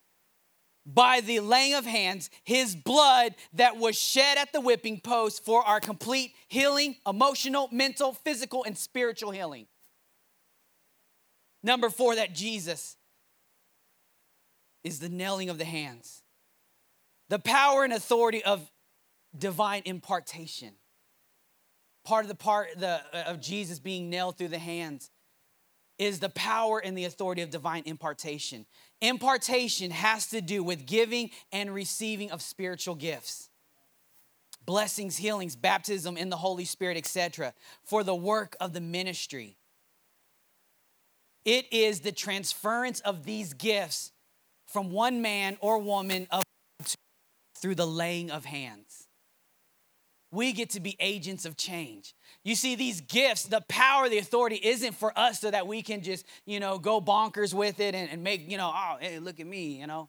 [0.86, 5.62] by the laying of hands his blood that was shed at the whipping post for
[5.62, 9.66] our complete healing, emotional, mental, physical, and spiritual healing.
[11.62, 12.96] Number four, that Jesus
[14.82, 16.22] is the nailing of the hands,
[17.28, 18.70] the power and authority of
[19.36, 20.72] divine impartation.
[22.04, 25.10] Part of the part the, uh, of Jesus being nailed through the hands
[25.98, 28.64] is the power and the authority of divine impartation.
[29.00, 33.48] Impartation has to do with giving and receiving of spiritual gifts.
[34.66, 39.56] Blessings, healings, baptism in the Holy Spirit, etc., for the work of the ministry.
[41.44, 44.12] It is the transference of these gifts
[44.66, 46.42] from one man or woman of
[47.56, 49.06] through the laying of hands
[50.32, 52.14] we get to be agents of change.
[52.44, 56.02] You see, these gifts, the power, the authority isn't for us so that we can
[56.02, 59.40] just, you know, go bonkers with it and, and make, you know, oh, hey, look
[59.40, 60.08] at me, you know.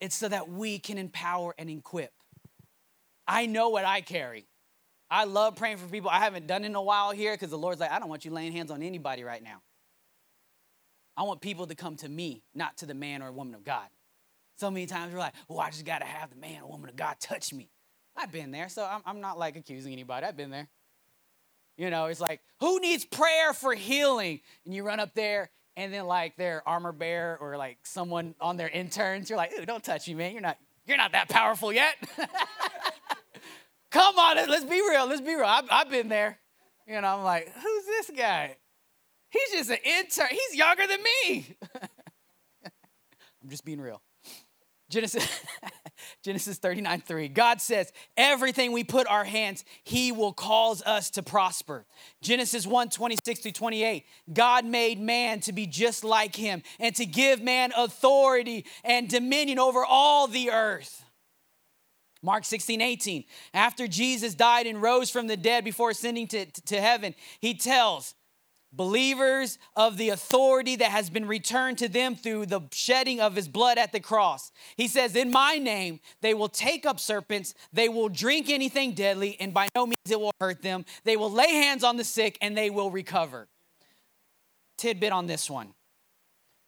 [0.00, 2.12] It's so that we can empower and equip.
[3.26, 4.46] I know what I carry.
[5.10, 6.10] I love praying for people.
[6.10, 8.30] I haven't done in a while here because the Lord's like, I don't want you
[8.30, 9.62] laying hands on anybody right now.
[11.16, 13.86] I want people to come to me, not to the man or woman of God.
[14.56, 16.88] So many times we're like, oh, I just got to have the man or woman
[16.88, 17.68] of God touch me.
[18.16, 20.26] I've been there, so I'm, I'm not like accusing anybody.
[20.26, 20.68] I've been there.
[21.76, 24.40] You know, it's like, who needs prayer for healing?
[24.64, 28.56] And you run up there, and then like their armor bearer or like someone on
[28.56, 30.32] their interns, you're like, ooh, don't touch me, man.
[30.32, 31.96] You're not, you're not that powerful yet.
[33.90, 35.06] Come on, let's be real.
[35.06, 35.44] Let's be real.
[35.44, 36.38] I've, I've been there.
[36.86, 38.56] You know, I'm like, who's this guy?
[39.30, 40.28] He's just an intern.
[40.30, 41.56] He's younger than me.
[42.64, 44.00] I'm just being real.
[44.94, 45.28] Genesis,
[46.22, 47.28] Genesis 39 3.
[47.28, 51.84] God says, everything we put our hands, He will cause us to prosper.
[52.22, 54.04] Genesis 1 26 through 28.
[54.32, 59.58] God made man to be just like Him and to give man authority and dominion
[59.58, 61.04] over all the earth.
[62.22, 63.24] Mark 16, 18.
[63.52, 68.14] After Jesus died and rose from the dead before ascending to, to heaven, He tells,
[68.76, 73.48] believers of the authority that has been returned to them through the shedding of his
[73.48, 74.52] blood at the cross.
[74.76, 79.36] He says, In my name, they will take up serpents, they will drink anything deadly,
[79.40, 80.84] and by no means it will hurt them.
[81.04, 83.48] They will lay hands on the sick, and they will recover.
[84.76, 85.74] Tidbit on this one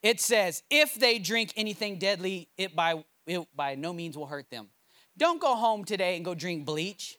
[0.06, 4.50] it says, If they drink anything deadly, it by, it by no means will hurt
[4.50, 4.68] them.
[5.18, 7.18] Don't go home today and go drink bleach.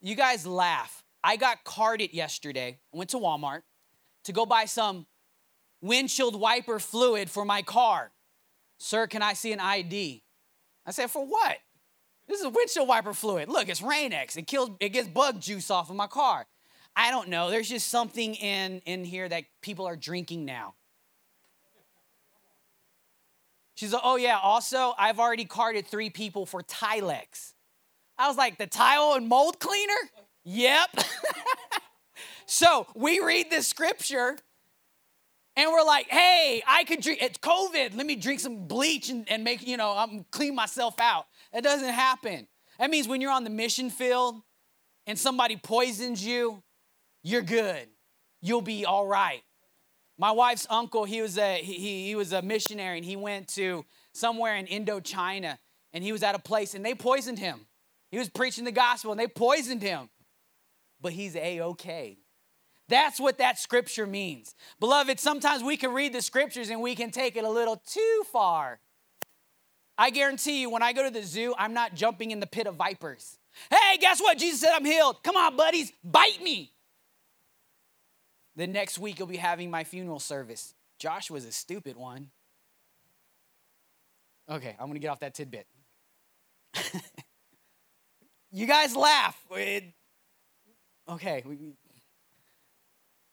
[0.00, 2.78] You guys laugh I got carded yesterday.
[2.92, 3.62] I went to Walmart
[4.24, 5.06] to go buy some
[5.80, 8.12] windshield wiper fluid for my car.
[8.76, 10.22] Sir, can I see an ID?
[10.84, 11.56] I said, For what?
[12.28, 13.48] This is windshield wiper fluid.
[13.48, 14.36] Look, it's Rain-X.
[14.36, 16.46] It kills, it gets bug juice off of my car.
[16.94, 17.50] I don't know.
[17.50, 20.74] There's just something in, in here that people are drinking now.
[23.74, 27.54] She's like, oh yeah, also, I've already carded three people for Tilex.
[28.16, 29.92] I was like, the tile and mold cleaner?
[30.44, 30.90] Yep.
[32.46, 34.36] so we read this scripture
[35.56, 37.96] and we're like, hey, I could drink, it's COVID.
[37.96, 41.26] Let me drink some bleach and, and make, you know, I'm clean myself out.
[41.52, 42.48] That doesn't happen.
[42.78, 44.42] That means when you're on the mission field
[45.06, 46.62] and somebody poisons you,
[47.22, 47.86] you're good.
[48.42, 49.42] You'll be all right.
[50.18, 53.84] My wife's uncle, he was a he, he was a missionary and he went to
[54.12, 55.58] somewhere in Indochina
[55.92, 57.66] and he was at a place and they poisoned him.
[58.10, 60.10] He was preaching the gospel and they poisoned him
[61.04, 62.16] but he's a okay.
[62.88, 64.54] That's what that scripture means.
[64.80, 68.22] Beloved, sometimes we can read the scriptures and we can take it a little too
[68.32, 68.80] far.
[69.98, 72.66] I guarantee you, when I go to the zoo, I'm not jumping in the pit
[72.66, 73.38] of vipers.
[73.70, 74.38] Hey, guess what?
[74.38, 75.22] Jesus said I'm healed.
[75.22, 76.72] Come on, buddies, bite me.
[78.56, 80.74] The next week, you'll be having my funeral service.
[80.98, 82.30] Josh was a stupid one.
[84.50, 85.66] Okay, I'm gonna get off that tidbit.
[88.52, 89.38] you guys laugh.
[91.08, 91.44] Okay.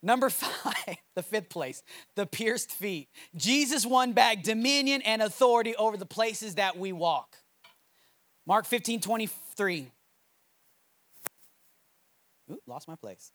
[0.02, 1.82] Number five, the fifth place,
[2.16, 3.08] the pierced feet.
[3.36, 7.36] Jesus won back dominion and authority over the places that we walk.
[8.46, 9.86] Mark 15, 23.
[12.50, 13.30] Ooh, lost my place.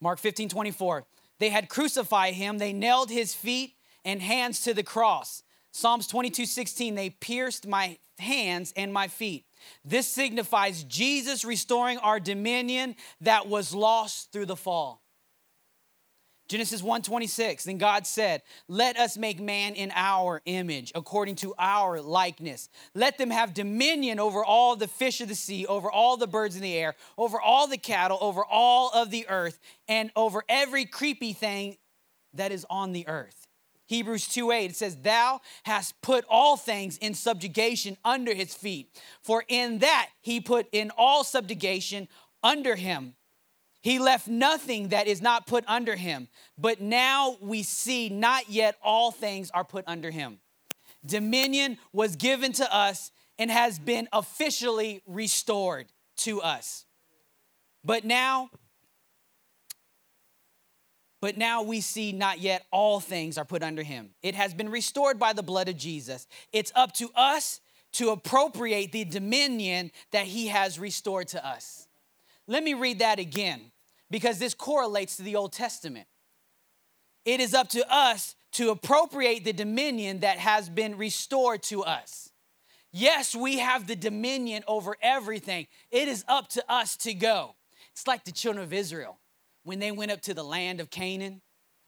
[0.00, 1.04] Mark 15, 24.
[1.38, 5.44] They had crucified him, they nailed his feet and hands to the cross.
[5.72, 6.94] Psalms 22, 16.
[6.94, 9.46] They pierced my hands and my feet.
[9.84, 15.02] This signifies Jesus restoring our dominion that was lost through the fall.
[16.48, 22.02] Genesis 1:26 Then God said, "Let us make man in our image, according to our
[22.02, 22.68] likeness.
[22.94, 26.54] Let them have dominion over all the fish of the sea, over all the birds
[26.54, 29.58] in the air, over all the cattle, over all of the earth,
[29.88, 31.78] and over every creepy thing
[32.34, 33.41] that is on the earth."
[33.92, 39.44] Hebrews 2:8 it says, "Thou hast put all things in subjugation under his feet, for
[39.48, 42.08] in that he put in all subjugation
[42.42, 43.16] under him."
[43.82, 46.28] He left nothing that is not put under him.
[46.56, 50.40] But now we see not yet all things are put under him.
[51.04, 56.86] Dominion was given to us and has been officially restored to us.
[57.84, 58.50] But now,
[61.22, 64.10] but now we see not yet all things are put under him.
[64.24, 66.26] It has been restored by the blood of Jesus.
[66.52, 67.60] It's up to us
[67.92, 71.86] to appropriate the dominion that he has restored to us.
[72.48, 73.70] Let me read that again
[74.10, 76.08] because this correlates to the Old Testament.
[77.24, 82.30] It is up to us to appropriate the dominion that has been restored to us.
[82.90, 85.68] Yes, we have the dominion over everything.
[85.92, 87.54] It is up to us to go.
[87.92, 89.18] It's like the children of Israel
[89.64, 91.40] when they went up to the land of Canaan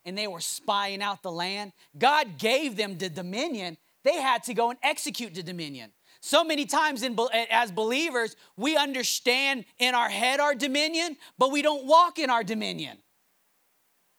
[0.04, 1.72] and they were spying out the land.
[1.96, 3.76] God gave them the dominion.
[4.04, 5.92] They had to go and execute the dominion.
[6.20, 7.18] So many times in,
[7.50, 12.44] as believers, we understand in our head our dominion, but we don't walk in our
[12.44, 12.98] dominion.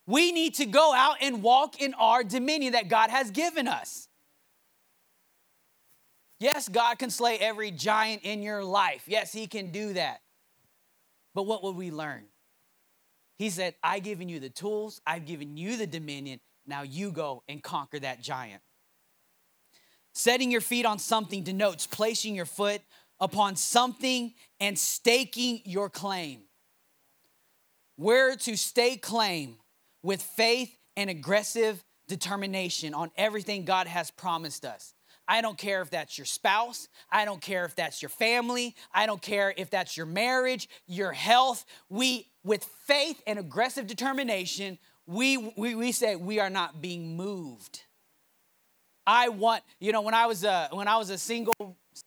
[0.07, 4.07] We need to go out and walk in our dominion that God has given us.
[6.39, 9.05] Yes, God can slay every giant in your life.
[9.07, 10.21] Yes, He can do that.
[11.33, 12.25] But what will we learn?
[13.37, 16.39] He said, I've given you the tools, I've given you the dominion.
[16.65, 18.61] Now you go and conquer that giant.
[20.13, 22.81] Setting your feet on something denotes placing your foot
[23.19, 26.41] upon something and staking your claim.
[27.97, 29.57] We're to stake claim
[30.01, 34.94] with faith and aggressive determination on everything God has promised us.
[35.27, 36.87] I don't care if that's your spouse.
[37.11, 38.75] I don't care if that's your family.
[38.93, 41.65] I don't care if that's your marriage, your health.
[41.89, 47.81] We, with faith and aggressive determination, we, we, we say we are not being moved.
[49.07, 51.53] I want, you know, when I was a when I was a single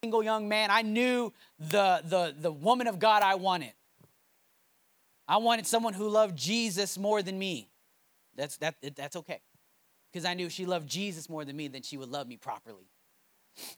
[0.03, 3.73] single young man, I knew the the the woman of God I wanted.
[5.29, 7.71] I wanted someone who loved Jesus more than me.
[8.35, 9.41] That's that that's okay.
[10.13, 12.89] Because I knew she loved Jesus more than me, then she would love me properly.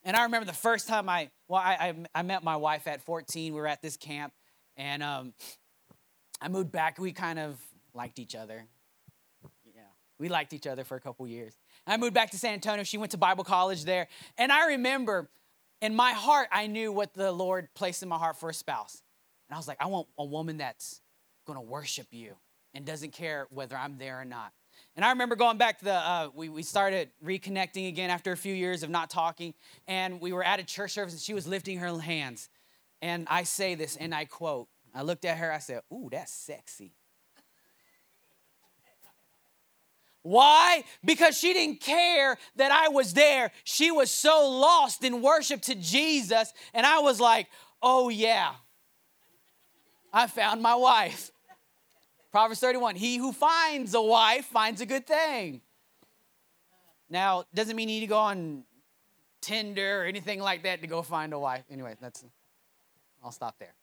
[0.05, 3.03] And I remember the first time I, well, I, I, I met my wife at
[3.03, 3.53] 14.
[3.53, 4.33] We were at this camp,
[4.77, 5.35] and um,
[6.41, 6.99] I moved back.
[6.99, 7.61] We kind of
[7.95, 8.65] liked each other.
[9.65, 9.83] Yeah,
[10.19, 11.55] we liked each other for a couple years.
[11.87, 12.85] I moved back to San Antonio.
[12.85, 14.09] She went to Bible college there.
[14.39, 15.29] And I remember
[15.81, 19.03] in my heart, I knew what the Lord placed in my heart for a spouse.
[19.49, 21.01] And I was like, I want a woman that's
[21.47, 22.37] going to worship you
[22.75, 24.53] and doesn't care whether I'm there or not.
[24.97, 28.37] And I remember going back to the, uh, we, we started reconnecting again after a
[28.37, 29.55] few years of not talking.
[29.87, 32.49] And we were at a church service and she was lifting her hands.
[33.01, 36.33] And I say this and I quote, I looked at her, I said, Ooh, that's
[36.33, 36.93] sexy.
[40.23, 40.85] Why?
[41.05, 43.53] Because she didn't care that I was there.
[43.65, 46.53] She was so lost in worship to Jesus.
[46.75, 47.47] And I was like,
[47.83, 48.53] oh, yeah,
[50.13, 51.31] I found my wife.
[52.31, 55.61] Proverbs 31 He who finds a wife finds a good thing.
[57.09, 58.65] Now, doesn't mean you need to go on
[59.41, 61.65] Tinder or anything like that to go find a wife.
[61.71, 62.25] Anyway, that's,
[63.25, 63.75] I'll stop there.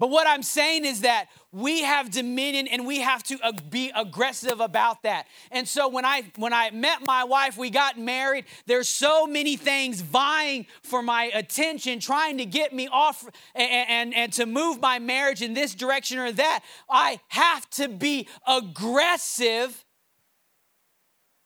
[0.00, 3.38] But what I'm saying is that we have dominion and we have to
[3.68, 5.26] be aggressive about that.
[5.50, 9.58] And so when I when I met my wife, we got married, there's so many
[9.58, 14.80] things vying for my attention, trying to get me off and, and, and to move
[14.80, 16.64] my marriage in this direction or that.
[16.88, 19.84] I have to be aggressive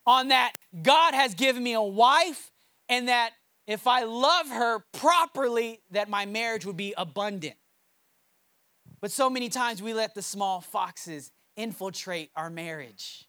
[0.07, 0.53] on that.
[0.81, 2.53] God has given me a wife
[2.89, 3.31] and that
[3.67, 7.57] if I love her properly, that my marriage would be abundant.
[9.05, 13.29] But so many times we let the small foxes infiltrate our marriage.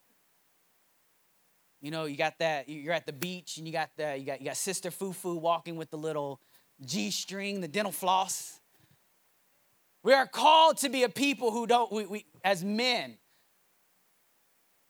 [1.82, 4.40] You know, you got that, you're at the beach and you got the, you got,
[4.40, 6.40] you got Sister Fufu walking with the little
[6.86, 8.62] G string, the dental floss.
[10.02, 13.18] We are called to be a people who don't, we, we, as men,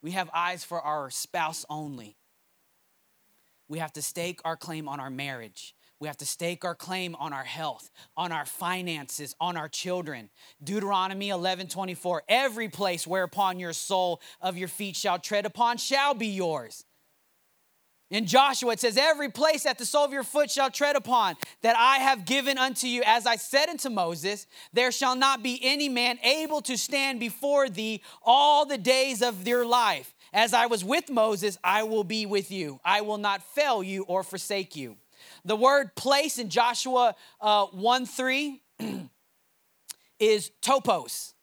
[0.04, 2.16] we have eyes for our spouse only.
[3.68, 5.74] We have to stake our claim on our marriage.
[6.00, 10.30] We have to stake our claim on our health, on our finances, on our children.
[10.64, 12.24] Deuteronomy 11 24.
[12.28, 16.84] Every place whereupon your sole of your feet shall tread upon shall be yours.
[18.12, 21.36] In Joshua, it says, Every place that the sole of your foot shall tread upon,
[21.64, 25.60] that I have given unto you, as I said unto Moses, there shall not be
[25.64, 30.14] any man able to stand before thee all the days of your life.
[30.34, 32.80] As I was with Moses, I will be with you.
[32.86, 34.98] I will not fail you or forsake you.
[35.46, 38.62] The word place in Joshua uh, 1 3
[40.20, 41.34] is topos.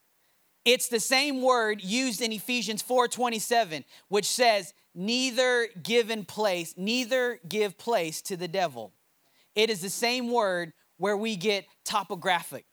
[0.65, 7.41] It's the same word used in Ephesians 4 27, which says, neither given place, neither
[7.49, 8.93] give place to the devil.
[9.55, 12.65] It is the same word where we get topographic,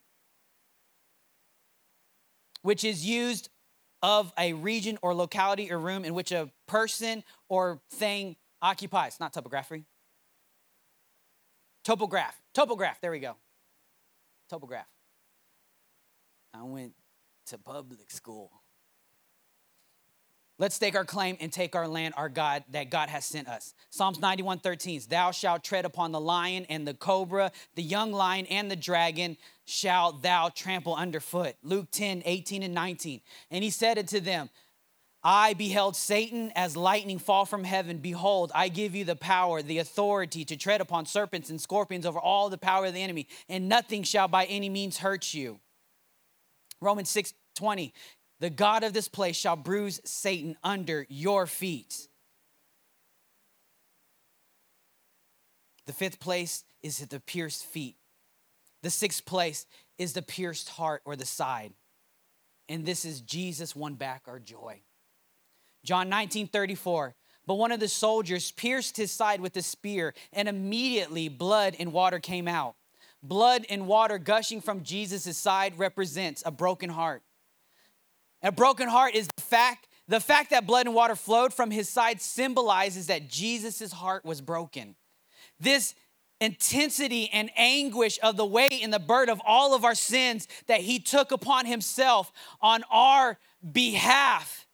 [2.61, 3.49] which is used
[4.01, 9.33] of a region or locality or room in which a person or thing occupies, not
[9.33, 9.85] topography.
[11.89, 13.35] Topograph, topograph, there we go.
[14.51, 14.85] Topograph.
[16.53, 16.93] I went
[17.47, 18.51] to public school.
[20.59, 23.73] Let's stake our claim and take our land, our God, that God has sent us.
[23.89, 28.45] Psalms 91 13, Thou shalt tread upon the lion and the cobra, the young lion
[28.51, 29.35] and the dragon
[29.65, 31.55] shalt thou trample underfoot.
[31.63, 33.21] Luke 10 18 and 19.
[33.49, 34.51] And he said unto them,
[35.23, 37.97] I beheld Satan as lightning fall from heaven.
[37.97, 42.19] Behold, I give you the power, the authority to tread upon serpents and scorpions over
[42.19, 45.59] all the power of the enemy, and nothing shall by any means hurt you.
[46.81, 47.93] Romans 6 20.
[48.39, 52.07] The God of this place shall bruise Satan under your feet.
[55.85, 57.97] The fifth place is at the pierced feet.
[58.81, 59.65] The sixth place
[59.97, 61.73] is the pierced heart or the side.
[62.69, 64.81] And this is Jesus won back our joy.
[65.83, 67.15] John 19 34.
[67.45, 71.91] But one of the soldiers pierced his side with a spear, and immediately blood and
[71.91, 72.75] water came out.
[73.23, 77.23] Blood and water gushing from Jesus' side represents a broken heart.
[78.43, 81.87] A broken heart is the fact the fact that blood and water flowed from his
[81.87, 84.95] side symbolizes that Jesus' heart was broken.
[85.59, 85.93] This
[86.41, 90.81] intensity and anguish of the weight and the burden of all of our sins that
[90.81, 93.37] he took upon himself on our
[93.71, 94.67] behalf.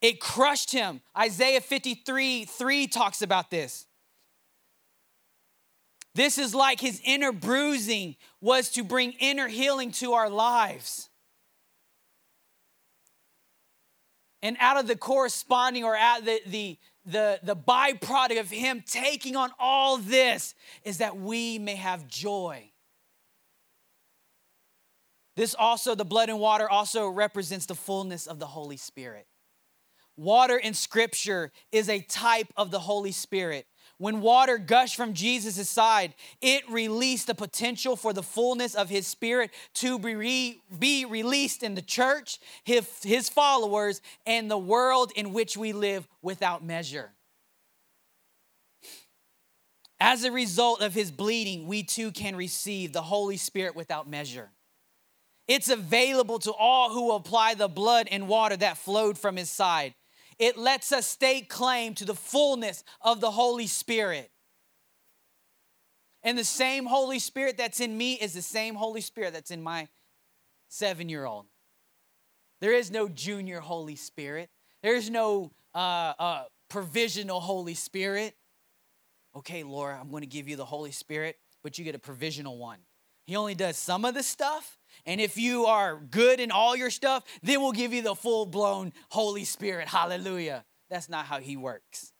[0.00, 1.00] It crushed him.
[1.16, 3.86] Isaiah 53 3 talks about this.
[6.14, 11.08] This is like his inner bruising was to bring inner healing to our lives.
[14.42, 19.36] And out of the corresponding or out the, the, the, the byproduct of him taking
[19.36, 22.70] on all this is that we may have joy.
[25.36, 29.26] This also, the blood and water, also represents the fullness of the Holy Spirit.
[30.18, 33.68] Water in Scripture is a type of the Holy Spirit.
[33.98, 39.06] When water gushed from Jesus' side, it released the potential for the fullness of his
[39.06, 45.12] spirit to be, re- be released in the church, his, his followers, and the world
[45.14, 47.12] in which we live without measure.
[50.00, 54.50] As a result of his bleeding, we too can receive the Holy Spirit without measure.
[55.46, 59.94] It's available to all who apply the blood and water that flowed from his side
[60.38, 64.30] it lets us stake claim to the fullness of the Holy Spirit.
[66.22, 69.62] And the same Holy Spirit that's in me is the same Holy Spirit that's in
[69.62, 69.88] my
[70.68, 71.46] seven year old.
[72.60, 74.50] There is no junior Holy Spirit,
[74.82, 78.34] there's no uh, uh, provisional Holy Spirit.
[79.36, 82.58] Okay, Laura, I'm going to give you the Holy Spirit, but you get a provisional
[82.58, 82.78] one.
[83.26, 84.77] He only does some of the stuff.
[85.08, 88.44] And if you are good in all your stuff, then we'll give you the full
[88.44, 89.88] blown Holy Spirit.
[89.88, 90.66] Hallelujah.
[90.90, 92.12] That's not how he works.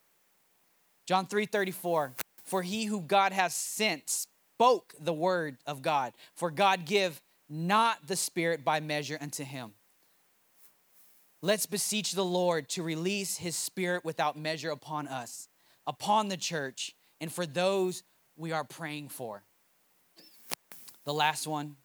[1.06, 2.14] John 3 34.
[2.44, 6.14] For he who God has sent spoke the word of God.
[6.34, 7.20] For God give
[7.50, 9.72] not the Spirit by measure unto him.
[11.42, 15.50] Let's beseech the Lord to release his Spirit without measure upon us,
[15.86, 18.02] upon the church, and for those
[18.34, 19.44] we are praying for.
[21.04, 21.76] The last one.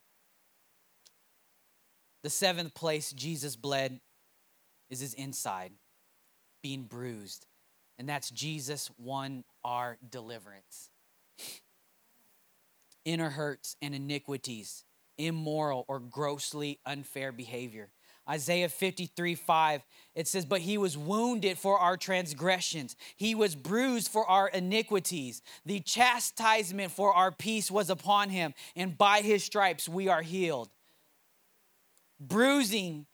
[2.23, 3.99] The seventh place Jesus bled
[4.89, 5.73] is his inside,
[6.61, 7.45] being bruised.
[7.99, 10.89] And that's Jesus won our deliverance.
[13.05, 14.85] Inner hurts and iniquities,
[15.17, 17.89] immoral or grossly unfair behavior.
[18.29, 19.81] Isaiah 53 5,
[20.15, 25.41] it says, But he was wounded for our transgressions, he was bruised for our iniquities.
[25.65, 30.69] The chastisement for our peace was upon him, and by his stripes we are healed.
[32.19, 33.05] Bruising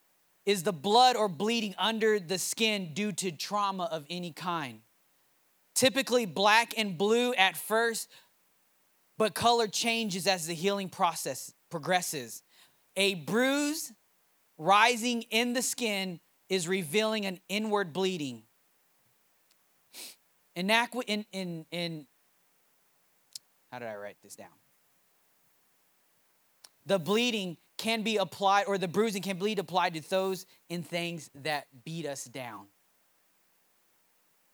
[0.46, 4.82] is the blood or bleeding under the skin due to trauma of any kind.
[5.76, 8.10] Typically black and blue at first,
[9.18, 12.42] but color changes as the healing process progresses.
[12.96, 13.92] A bruise
[14.58, 16.20] rising in the skin
[16.50, 18.44] is revealing an inward bleeding.
[20.56, 22.08] In, in, in, in
[23.72, 24.48] how did I write this down?
[26.86, 31.32] The bleeding can be applied, or the bruising can be applied to those in things
[31.34, 32.68] that beat us down.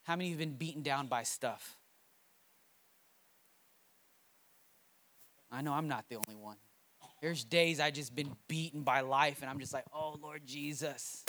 [0.04, 1.76] How many have been beaten down by stuff?
[5.52, 6.58] I know I'm not the only one.
[7.22, 11.26] There's days I just been beaten by life, and I'm just like, oh Lord Jesus.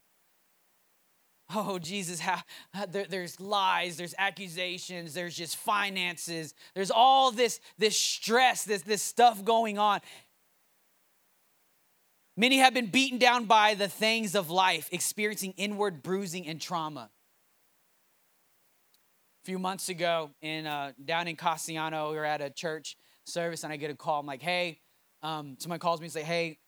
[1.55, 2.43] Oh, Jesus, how,
[2.89, 9.01] there, there's lies, there's accusations, there's just finances, there's all this, this stress, this, this
[9.01, 10.01] stuff going on.
[12.39, 17.09] Many have been beaten down by the things of life, experiencing inward bruising and trauma.
[19.43, 23.65] A few months ago, in uh, down in Castellano, we were at a church service,
[23.65, 24.21] and I get a call.
[24.21, 24.81] I'm like, "Hey,"
[25.23, 26.59] um, someone calls me and say, "Hey,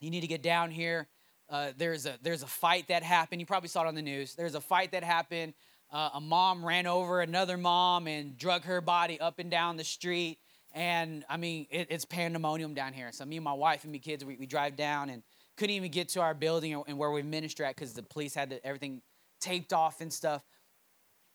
[0.00, 1.08] you need to get down here.
[1.48, 3.40] Uh, there's a there's a fight that happened.
[3.40, 4.34] You probably saw it on the news.
[4.34, 5.54] There's a fight that happened.
[5.90, 9.84] Uh, a mom ran over another mom and drug her body up and down the
[9.84, 10.38] street.
[10.78, 13.10] And I mean, it, it's pandemonium down here.
[13.10, 15.24] So me and my wife and my kids, we, we drive down and
[15.56, 18.60] couldn't even get to our building and where we minister at because the police had
[18.62, 19.02] everything
[19.40, 20.44] taped off and stuff.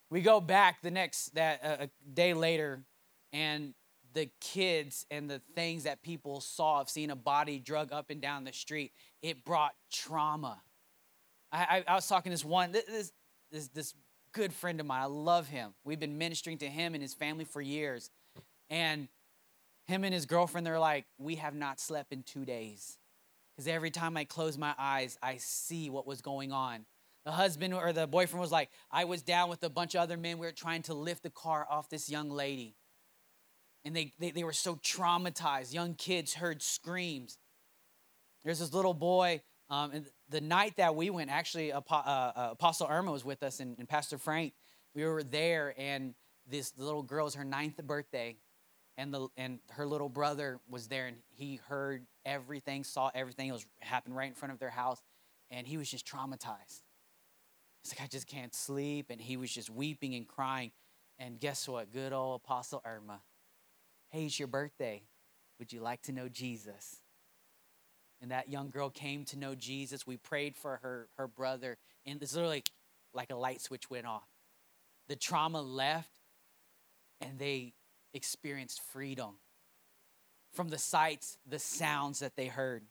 [0.09, 2.85] We go back the next that uh, a day later,
[3.33, 3.73] and
[4.13, 8.21] the kids and the things that people saw of seeing a body drug up and
[8.21, 10.61] down the street, it brought trauma.
[11.51, 13.11] I, I, I was talking to this one, this,
[13.51, 13.93] this, this
[14.31, 15.01] good friend of mine.
[15.01, 15.73] I love him.
[15.83, 18.09] We've been ministering to him and his family for years.
[18.69, 19.09] And
[19.88, 22.97] him and his girlfriend, they're like, we have not slept in two days.
[23.55, 26.86] Because every time I close my eyes, I see what was going on.
[27.25, 30.17] The husband or the boyfriend was like, I was down with a bunch of other
[30.17, 30.39] men.
[30.39, 32.75] We were trying to lift the car off this young lady
[33.86, 35.73] and they, they, they were so traumatized.
[35.73, 37.38] Young kids heard screams.
[38.43, 42.88] There's this little boy, um, and the night that we went, actually, uh, uh, Apostle
[42.89, 44.53] Irma was with us and, and Pastor Frank.
[44.95, 46.13] We were there, and
[46.47, 48.36] this little girl was her ninth birthday,
[48.97, 53.49] and the and her little brother was there, and he heard everything, saw everything.
[53.49, 55.01] It was happened right in front of their house,
[55.51, 56.81] and he was just traumatized.
[57.83, 60.71] He's like, I just can't sleep, and he was just weeping and crying.
[61.19, 61.91] And guess what?
[61.91, 63.21] Good old Apostle Irma
[64.13, 65.01] Hey, it's your birthday.
[65.57, 66.97] Would you like to know Jesus?
[68.21, 70.05] And that young girl came to know Jesus.
[70.05, 72.63] We prayed for her, her brother, and it's literally
[73.15, 74.27] like a light switch went off.
[75.09, 76.19] The trauma left,
[77.21, 77.73] and they
[78.14, 79.36] experienced freedom
[80.53, 82.84] from the sights, the sounds that they heard.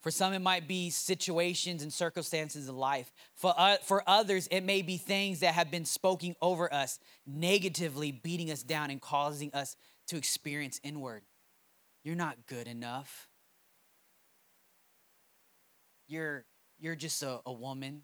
[0.00, 3.12] For some, it might be situations and circumstances of life.
[3.34, 8.12] For, uh, for others, it may be things that have been spoken over us, negatively
[8.12, 11.22] beating us down and causing us to experience inward.
[12.04, 13.28] You're not good enough.
[16.06, 16.44] You're,
[16.78, 18.02] you're just a, a woman.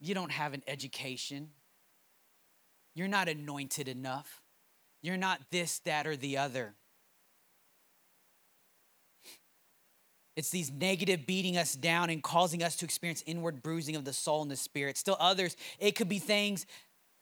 [0.00, 1.48] You don't have an education.
[2.94, 4.40] You're not anointed enough.
[5.02, 6.74] You're not this, that, or the other.
[10.36, 14.12] It's these negative beating us down and causing us to experience inward bruising of the
[14.12, 14.96] soul and the spirit.
[14.96, 16.66] Still, others, it could be things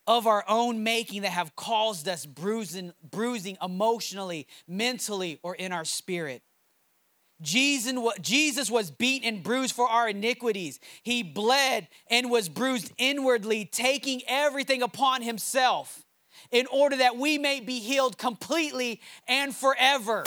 [0.06, 5.84] of our own making that have caused us bruising, bruising emotionally, mentally, or in our
[5.84, 6.42] spirit.
[7.42, 10.80] Jesus was beaten and bruised for our iniquities.
[11.02, 16.04] He bled and was bruised inwardly, taking everything upon himself
[16.50, 20.24] in order that we may be healed completely and forever.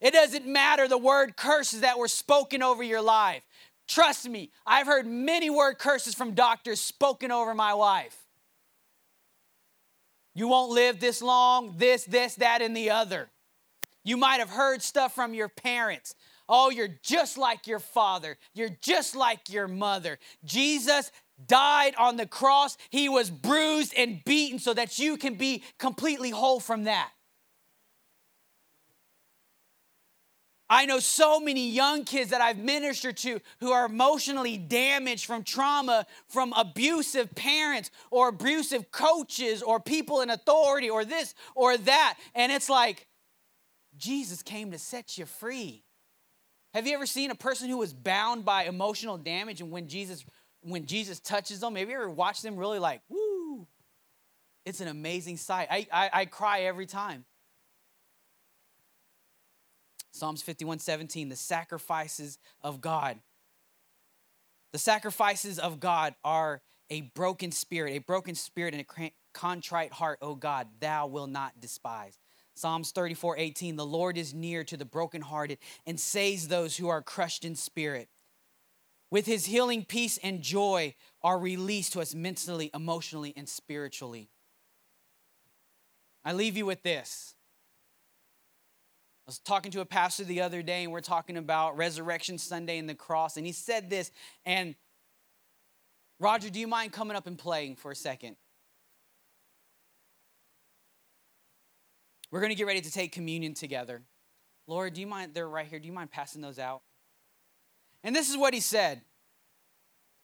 [0.00, 3.42] It doesn't matter the word curses that were spoken over your life.
[3.86, 8.16] Trust me, I've heard many word curses from doctors spoken over my wife.
[10.34, 13.28] You won't live this long, this, this, that, and the other.
[14.04, 16.14] You might have heard stuff from your parents.
[16.48, 18.36] Oh, you're just like your father.
[18.52, 20.18] You're just like your mother.
[20.44, 21.10] Jesus
[21.46, 22.76] died on the cross.
[22.90, 27.10] He was bruised and beaten so that you can be completely whole from that.
[30.68, 35.44] I know so many young kids that I've ministered to who are emotionally damaged from
[35.44, 42.16] trauma from abusive parents or abusive coaches or people in authority or this or that.
[42.34, 43.06] And it's like,
[44.02, 45.84] Jesus came to set you free.
[46.74, 50.24] Have you ever seen a person who was bound by emotional damage and when Jesus
[50.62, 53.66] when Jesus touches them, have you ever watched them really like, woo?
[54.64, 55.68] It's an amazing sight.
[55.70, 57.24] I, I, I cry every time.
[60.12, 63.18] Psalms 51 17, the sacrifices of God.
[64.72, 70.18] The sacrifices of God are a broken spirit, a broken spirit and a contrite heart,
[70.22, 72.18] O God, thou will not despise.
[72.54, 77.02] Psalms 34 18, the Lord is near to the brokenhearted and saves those who are
[77.02, 78.08] crushed in spirit.
[79.10, 84.30] With his healing peace and joy are released to us mentally, emotionally, and spiritually.
[86.24, 87.34] I leave you with this.
[89.26, 92.78] I was talking to a pastor the other day, and we're talking about Resurrection Sunday
[92.78, 94.10] and the cross, and he said this.
[94.44, 94.74] And
[96.18, 98.36] Roger, do you mind coming up and playing for a second?
[102.32, 104.02] We're going to get ready to take communion together.
[104.66, 105.34] Laura, do you mind?
[105.34, 105.78] They're right here.
[105.78, 106.80] Do you mind passing those out?
[108.02, 109.02] And this is what he said.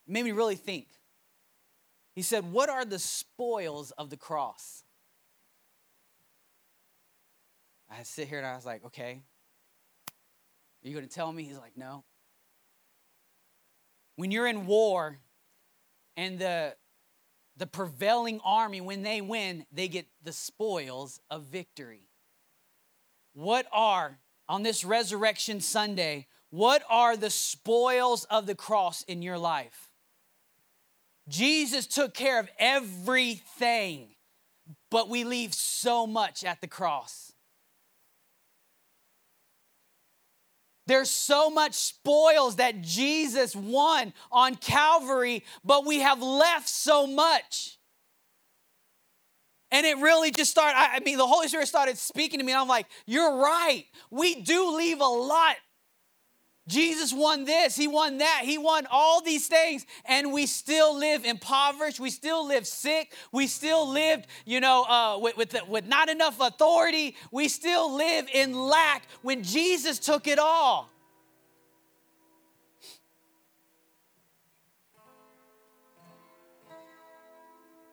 [0.07, 0.89] It made me really think.
[2.15, 4.85] He said, What are the spoils of the cross?
[7.91, 9.23] I sit here and I was like, Okay.
[10.83, 11.45] Are you going to tell me?
[11.45, 12.05] He's like, No.
[14.17, 15.19] When you're in war
[16.17, 16.75] and the
[17.59, 22.09] the prevailing army, when they win, they get the spoils of victory.
[23.35, 29.39] What are, on this Resurrection Sunday, what are the spoils of the cross in your
[29.39, 29.91] life?
[31.29, 34.15] Jesus took care of everything,
[34.91, 37.35] but we leave so much at the cross.
[40.89, 47.79] There's so much spoils that Jesus won on Calvary, but we have left so much.
[49.71, 52.61] And it really just started, I mean, the Holy Spirit started speaking to me, and
[52.63, 53.85] I'm like, you're right.
[54.11, 55.57] We do leave a lot
[56.69, 61.25] Jesus won this, he won that, he won all these things, and we still live
[61.25, 61.99] impoverished.
[61.99, 63.13] We still live sick.
[63.33, 67.17] We still lived, you know, uh, with, with, with not enough authority.
[67.33, 70.91] We still live in lack when Jesus took it all.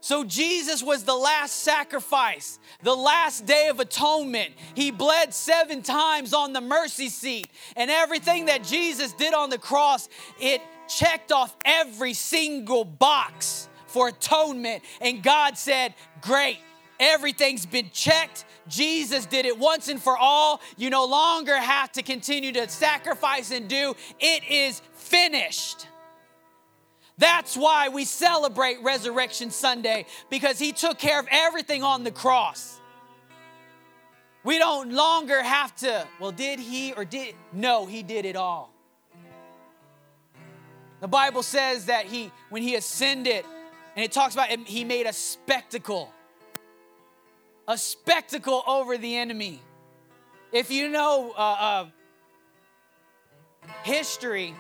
[0.05, 4.51] So Jesus was the last sacrifice, the last day of atonement.
[4.75, 7.47] He bled seven times on the mercy seat.
[7.75, 10.07] And everything that Jesus did on the cross,
[10.39, 14.83] it checked off every single box for atonement.
[15.01, 16.59] And God said, Great,
[16.99, 18.45] everything's been checked.
[18.67, 20.61] Jesus did it once and for all.
[20.77, 23.95] You no longer have to continue to sacrifice and do.
[24.19, 25.87] It is finished.
[27.17, 32.79] That's why we celebrate Resurrection Sunday because he took care of everything on the cross.
[34.43, 38.71] We don't longer have to, well, did he or did, no, he did it all.
[40.99, 43.45] The Bible says that he, when he ascended,
[43.95, 46.11] and it talks about he made a spectacle,
[47.67, 49.61] a spectacle over the enemy.
[50.51, 51.85] If you know uh, uh,
[53.83, 54.53] history,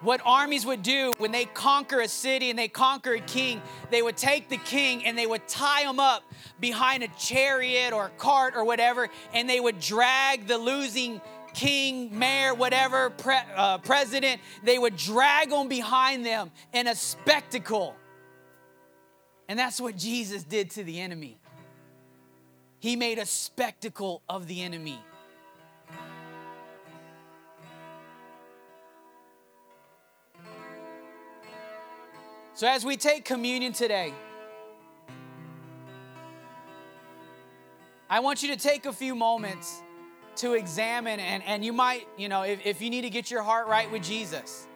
[0.00, 4.02] what armies would do when they conquer a city and they conquer a king, they
[4.02, 6.22] would take the king and they would tie him up
[6.58, 11.20] behind a chariot or a cart or whatever, and they would drag the losing
[11.52, 17.94] king, mayor, whatever, pre- uh, president, they would drag them behind them in a spectacle.
[19.48, 21.38] And that's what Jesus did to the enemy.
[22.78, 25.00] He made a spectacle of the enemy.
[32.60, 34.12] So, as we take communion today,
[38.10, 39.82] I want you to take a few moments
[40.36, 43.42] to examine, and, and you might, you know, if, if you need to get your
[43.42, 44.68] heart right with Jesus,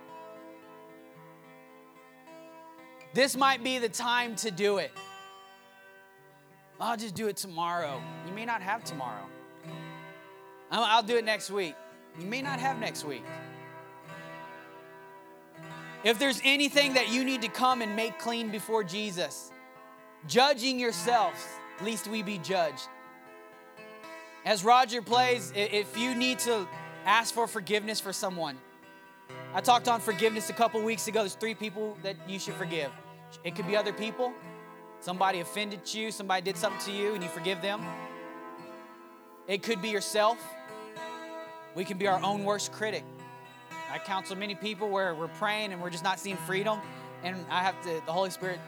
[3.13, 4.91] this might be the time to do it.
[6.81, 8.03] I'll just do it tomorrow.
[8.27, 9.27] You may not have tomorrow.
[10.71, 11.75] I'll do it next week.
[12.19, 13.25] You may not have next week.
[16.05, 19.51] If there's anything that you need to come and make clean before Jesus,
[20.29, 21.43] judging yourselves,
[21.83, 22.89] least we be judged.
[24.45, 26.69] As Roger plays, if you need to
[27.07, 28.59] ask for forgiveness for someone,
[29.55, 31.21] I talked on forgiveness a couple weeks ago.
[31.21, 32.91] There's three people that you should forgive.
[33.43, 34.33] It could be other people.
[35.01, 37.83] Somebody offended you, somebody did something to you, and you forgive them.
[39.47, 40.39] It could be yourself.
[41.75, 43.05] We can be our own worst critic.
[43.95, 46.81] I counsel many people where we're praying and we're just not seeing freedom.
[47.23, 48.59] And I have to, the Holy Spirit,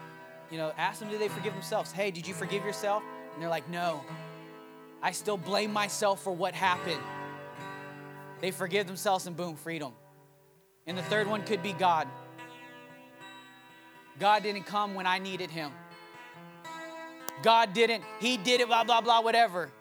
[0.53, 1.91] you know, ask them, do they forgive themselves?
[1.91, 3.03] Hey, did you forgive yourself?
[3.35, 4.05] And they're like, no.
[5.03, 7.01] I still blame myself for what happened.
[8.41, 9.95] They forgive themselves and boom, freedom.
[10.87, 12.07] And the third one could be God.
[14.21, 15.73] God didn't come when I needed him.
[17.43, 19.73] God didn't, he did it, blah, blah, blah, whatever.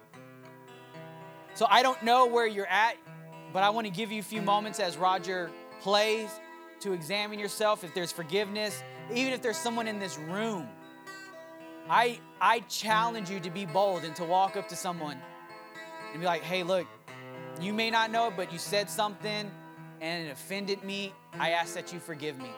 [1.54, 2.96] So I don't know where you're at.
[3.56, 5.50] But I want to give you a few moments as Roger
[5.80, 6.30] plays
[6.82, 8.84] to examine yourself, if there's forgiveness,
[9.14, 10.68] even if there's someone in this room,
[11.90, 15.18] I, I challenge you to be bold and to walk up to someone
[16.12, 16.86] and be like, hey, look,
[17.62, 19.50] you may not know it, but you said something
[20.02, 21.14] and it offended me.
[21.40, 22.52] I ask that you forgive me.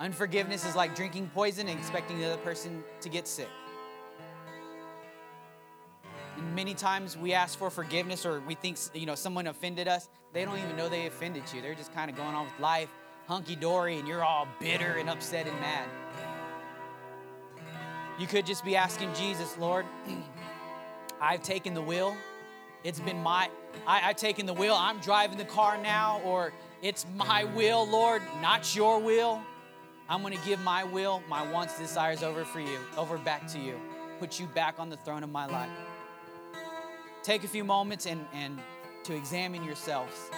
[0.00, 3.48] Unforgiveness is like drinking poison and expecting the other person to get sick.
[6.54, 10.08] Many times we ask for forgiveness or we think you know someone offended us.
[10.32, 11.60] They don't even know they offended you.
[11.60, 12.88] They're just kind of going on with life,
[13.26, 15.88] hunky dory, and you're all bitter and upset and mad.
[18.18, 19.84] You could just be asking Jesus, Lord,
[21.20, 22.16] I've taken the wheel.
[22.84, 23.48] It's been my,
[23.86, 24.74] I, have taken the wheel.
[24.74, 26.52] I'm driving the car now, or
[26.82, 29.40] it's my will, Lord, not your will.
[30.08, 33.58] I'm going to give my will, my wants, desires over for you, over back to
[33.58, 33.80] you.
[34.18, 35.70] Put you back on the throne of my life
[37.22, 38.58] take a few moments and, and
[39.04, 40.30] to examine yourselves.